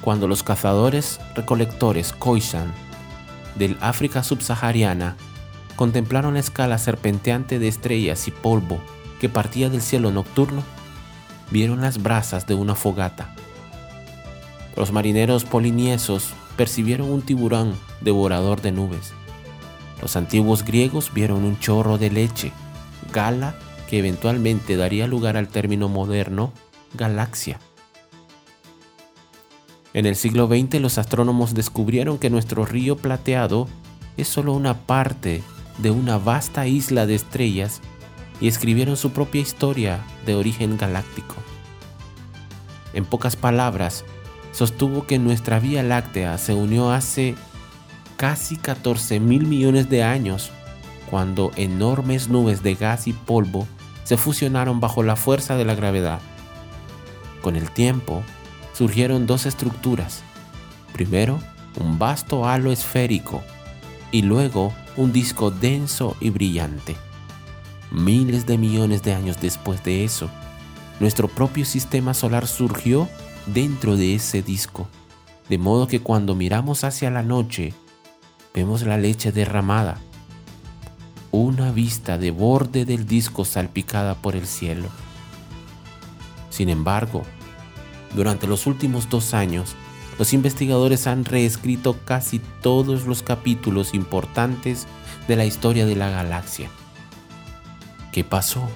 Cuando 0.00 0.26
los 0.26 0.42
cazadores 0.42 1.20
recolectores 1.34 2.12
Khoisan 2.12 2.72
del 3.56 3.76
África 3.80 4.22
subsahariana 4.22 5.16
contemplaron 5.76 6.34
la 6.34 6.40
escala 6.40 6.78
serpenteante 6.78 7.58
de 7.58 7.68
estrellas 7.68 8.28
y 8.28 8.30
polvo 8.30 8.80
que 9.20 9.28
partía 9.28 9.68
del 9.68 9.82
cielo 9.82 10.10
nocturno, 10.10 10.62
vieron 11.50 11.80
las 11.80 12.02
brasas 12.02 12.46
de 12.46 12.54
una 12.54 12.74
fogata. 12.74 13.34
Los 14.76 14.92
marineros 14.92 15.44
poliniesos 15.44 16.30
percibieron 16.56 17.10
un 17.10 17.22
tiburón 17.22 17.74
devorador 18.00 18.62
de 18.62 18.72
nubes. 18.72 19.12
Los 20.00 20.16
antiguos 20.16 20.64
griegos 20.64 21.12
vieron 21.12 21.44
un 21.44 21.58
chorro 21.58 21.98
de 21.98 22.10
leche, 22.10 22.52
gala, 23.12 23.54
que 23.90 23.98
eventualmente 23.98 24.76
daría 24.76 25.08
lugar 25.08 25.36
al 25.36 25.48
término 25.48 25.88
moderno 25.88 26.52
galaxia. 26.94 27.58
En 29.92 30.06
el 30.06 30.14
siglo 30.14 30.46
XX 30.46 30.80
los 30.80 30.96
astrónomos 30.96 31.54
descubrieron 31.54 32.18
que 32.18 32.30
nuestro 32.30 32.64
río 32.64 32.96
plateado 32.96 33.66
es 34.16 34.28
solo 34.28 34.52
una 34.52 34.74
parte 34.74 35.42
de 35.78 35.90
una 35.90 36.18
vasta 36.18 36.68
isla 36.68 37.04
de 37.06 37.16
estrellas 37.16 37.80
y 38.40 38.46
escribieron 38.46 38.96
su 38.96 39.10
propia 39.10 39.40
historia 39.40 40.04
de 40.24 40.36
origen 40.36 40.78
galáctico. 40.78 41.34
En 42.92 43.04
pocas 43.04 43.34
palabras, 43.34 44.04
sostuvo 44.52 45.04
que 45.04 45.18
nuestra 45.18 45.58
Vía 45.58 45.82
Láctea 45.82 46.38
se 46.38 46.54
unió 46.54 46.92
hace 46.92 47.34
casi 48.16 48.56
14 48.56 49.18
mil 49.18 49.46
millones 49.46 49.90
de 49.90 50.04
años, 50.04 50.52
cuando 51.10 51.50
enormes 51.56 52.28
nubes 52.28 52.62
de 52.62 52.76
gas 52.76 53.08
y 53.08 53.12
polvo 53.12 53.66
se 54.10 54.16
fusionaron 54.16 54.80
bajo 54.80 55.04
la 55.04 55.14
fuerza 55.14 55.54
de 55.54 55.64
la 55.64 55.76
gravedad. 55.76 56.18
Con 57.42 57.54
el 57.54 57.70
tiempo, 57.70 58.24
surgieron 58.72 59.24
dos 59.24 59.46
estructuras. 59.46 60.24
Primero, 60.92 61.38
un 61.78 61.96
vasto 61.96 62.44
halo 62.44 62.72
esférico 62.72 63.40
y 64.10 64.22
luego 64.22 64.72
un 64.96 65.12
disco 65.12 65.52
denso 65.52 66.16
y 66.18 66.30
brillante. 66.30 66.96
Miles 67.92 68.46
de 68.46 68.58
millones 68.58 69.04
de 69.04 69.14
años 69.14 69.40
después 69.40 69.84
de 69.84 70.02
eso, 70.02 70.28
nuestro 70.98 71.28
propio 71.28 71.64
sistema 71.64 72.12
solar 72.12 72.48
surgió 72.48 73.08
dentro 73.46 73.96
de 73.96 74.16
ese 74.16 74.42
disco, 74.42 74.88
de 75.48 75.58
modo 75.58 75.86
que 75.86 76.00
cuando 76.00 76.34
miramos 76.34 76.82
hacia 76.82 77.12
la 77.12 77.22
noche, 77.22 77.74
vemos 78.54 78.82
la 78.82 78.98
leche 78.98 79.30
derramada, 79.30 80.00
una 81.32 81.70
vista 81.70 82.18
de 82.18 82.30
borde 82.30 82.84
del 82.84 83.06
disco 83.06 83.44
salpicada 83.44 84.14
por 84.14 84.36
el 84.36 84.46
cielo. 84.46 84.88
Sin 86.50 86.68
embargo, 86.68 87.22
durante 88.14 88.46
los 88.46 88.66
últimos 88.66 89.08
dos 89.08 89.34
años, 89.34 89.76
los 90.18 90.32
investigadores 90.32 91.06
han 91.06 91.24
reescrito 91.24 91.96
casi 92.04 92.40
todos 92.60 93.06
los 93.06 93.22
capítulos 93.22 93.94
importantes 93.94 94.86
de 95.28 95.36
la 95.36 95.44
historia 95.44 95.86
de 95.86 95.96
la 95.96 96.10
galaxia. 96.10 96.68
¿Qué 98.12 98.24
pasó? 98.24 98.68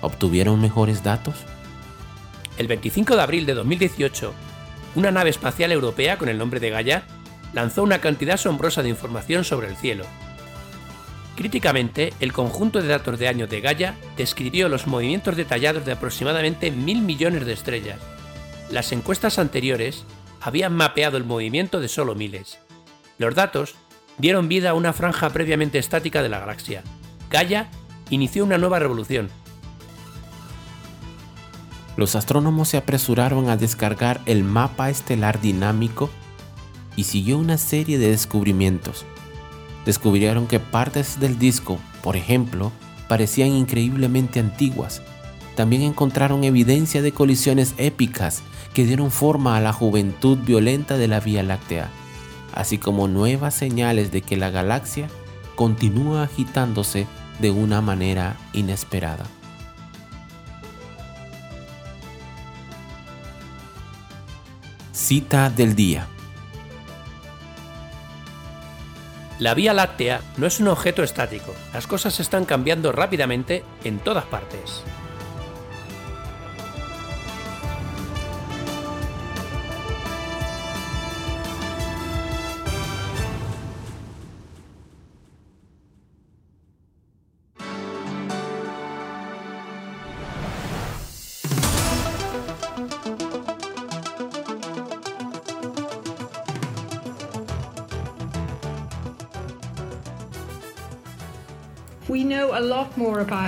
¿Obtuvieron 0.00 0.60
mejores 0.60 1.02
datos? 1.02 1.34
El 2.58 2.68
25 2.68 3.16
de 3.16 3.22
abril 3.22 3.44
de 3.44 3.54
2018, 3.54 4.32
una 4.94 5.10
nave 5.10 5.30
espacial 5.30 5.72
europea 5.72 6.16
con 6.16 6.28
el 6.28 6.38
nombre 6.38 6.60
de 6.60 6.70
Gaia 6.70 7.02
lanzó 7.52 7.82
una 7.82 8.00
cantidad 8.00 8.36
asombrosa 8.36 8.82
de 8.82 8.88
información 8.88 9.44
sobre 9.44 9.68
el 9.68 9.76
cielo. 9.76 10.06
Críticamente, 11.36 12.14
el 12.18 12.32
conjunto 12.32 12.80
de 12.80 12.88
datos 12.88 13.18
de 13.18 13.28
años 13.28 13.50
de 13.50 13.60
Gaia 13.60 13.94
describió 14.16 14.70
los 14.70 14.86
movimientos 14.86 15.36
detallados 15.36 15.84
de 15.84 15.92
aproximadamente 15.92 16.70
mil 16.70 17.02
millones 17.02 17.44
de 17.44 17.52
estrellas. 17.52 18.00
Las 18.70 18.90
encuestas 18.92 19.38
anteriores 19.38 20.04
habían 20.40 20.74
mapeado 20.74 21.18
el 21.18 21.24
movimiento 21.24 21.78
de 21.78 21.88
solo 21.88 22.14
miles. 22.14 22.58
Los 23.18 23.34
datos 23.34 23.74
dieron 24.16 24.48
vida 24.48 24.70
a 24.70 24.74
una 24.74 24.94
franja 24.94 25.28
previamente 25.28 25.78
estática 25.78 26.22
de 26.22 26.30
la 26.30 26.40
galaxia. 26.40 26.82
Gaia 27.30 27.68
inició 28.08 28.42
una 28.42 28.56
nueva 28.56 28.78
revolución. 28.78 29.28
Los 31.98 32.14
astrónomos 32.14 32.68
se 32.68 32.78
apresuraron 32.78 33.50
a 33.50 33.58
descargar 33.58 34.22
el 34.24 34.42
mapa 34.42 34.88
estelar 34.88 35.40
dinámico 35.40 36.08
y 36.96 37.04
siguió 37.04 37.36
una 37.36 37.58
serie 37.58 37.98
de 37.98 38.08
descubrimientos. 38.08 39.04
Descubrieron 39.86 40.48
que 40.48 40.58
partes 40.60 41.20
del 41.20 41.38
disco, 41.38 41.78
por 42.02 42.16
ejemplo, 42.16 42.72
parecían 43.08 43.50
increíblemente 43.50 44.40
antiguas. 44.40 45.00
También 45.54 45.82
encontraron 45.82 46.44
evidencia 46.44 47.00
de 47.00 47.12
colisiones 47.12 47.74
épicas 47.78 48.42
que 48.74 48.84
dieron 48.84 49.10
forma 49.10 49.56
a 49.56 49.60
la 49.60 49.72
juventud 49.72 50.38
violenta 50.38 50.98
de 50.98 51.08
la 51.08 51.20
Vía 51.20 51.42
Láctea, 51.42 51.88
así 52.52 52.78
como 52.78 53.08
nuevas 53.08 53.54
señales 53.54 54.10
de 54.10 54.22
que 54.22 54.36
la 54.36 54.50
galaxia 54.50 55.08
continúa 55.54 56.24
agitándose 56.24 57.06
de 57.38 57.50
una 57.50 57.80
manera 57.80 58.36
inesperada. 58.52 59.24
Cita 64.92 65.48
del 65.50 65.76
día. 65.76 66.08
La 69.38 69.52
Vía 69.52 69.74
Láctea 69.74 70.22
no 70.38 70.46
es 70.46 70.60
un 70.60 70.68
objeto 70.68 71.02
estático, 71.02 71.54
las 71.74 71.86
cosas 71.86 72.20
están 72.20 72.46
cambiando 72.46 72.90
rápidamente 72.90 73.64
en 73.84 73.98
todas 73.98 74.24
partes. 74.24 74.82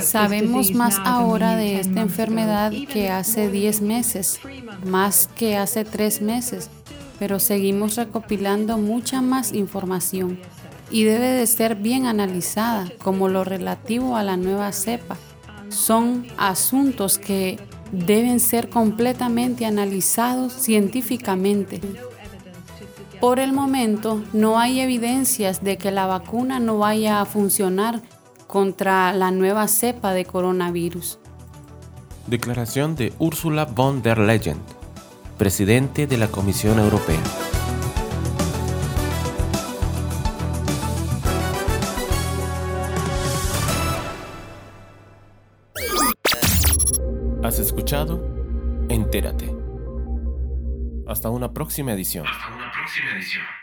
Sabemos 0.03 0.73
más 0.73 0.99
ahora 1.05 1.55
de 1.57 1.79
esta 1.79 2.01
enfermedad 2.01 2.73
que 2.93 3.09
hace 3.09 3.51
10 3.51 3.83
meses, 3.83 4.41
más 4.85 5.29
que 5.37 5.57
hace 5.57 5.85
3 5.85 6.23
meses, 6.23 6.69
pero 7.19 7.39
seguimos 7.39 7.97
recopilando 7.97 8.77
mucha 8.79 9.23
más 9.23 9.53
información 9.53 10.41
y 10.91 11.05
debe 11.05 11.29
de 11.29 11.47
ser 11.47 11.77
bien 11.77 12.07
analizada 12.07 12.89
como 13.03 13.29
lo 13.29 13.45
relativo 13.45 14.17
a 14.17 14.23
la 14.23 14.37
nueva 14.37 14.73
cepa. 14.73 15.17
Son 15.69 16.27
asuntos 16.37 17.19
que 17.19 17.59
deben 17.93 18.41
ser 18.41 18.69
completamente 18.69 19.67
analizados 19.67 20.53
científicamente. 20.53 21.81
Por 23.21 23.39
el 23.39 23.53
momento, 23.53 24.23
no 24.33 24.59
hay 24.59 24.81
evidencias 24.81 25.63
de 25.63 25.77
que 25.77 25.91
la 25.91 26.07
vacuna 26.07 26.61
no 26.61 26.79
vaya 26.79 27.21
a 27.21 27.25
funcionar 27.25 28.01
contra 28.49 29.13
la 29.13 29.31
nueva 29.31 29.69
cepa 29.69 30.13
de 30.15 30.25
coronavirus. 30.25 31.21
Declaración 32.27 32.97
de 32.97 33.13
Ursula 33.19 33.67
von 33.67 34.03
der 34.03 34.19
Leyen, 34.19 34.59
presidente 35.37 36.09
de 36.09 36.17
la 36.17 36.29
Comisión 36.29 36.81
Europea. 36.81 37.21
¿Has 47.45 47.59
escuchado? 47.59 48.21
Entérate. 48.89 49.55
Hasta 51.07 51.31
una 51.31 51.53
próxima 51.53 51.93
edición. 51.93 52.27
Hasta 52.27 52.55
una 52.55 52.73
próxima 52.73 53.13
edición. 53.13 53.58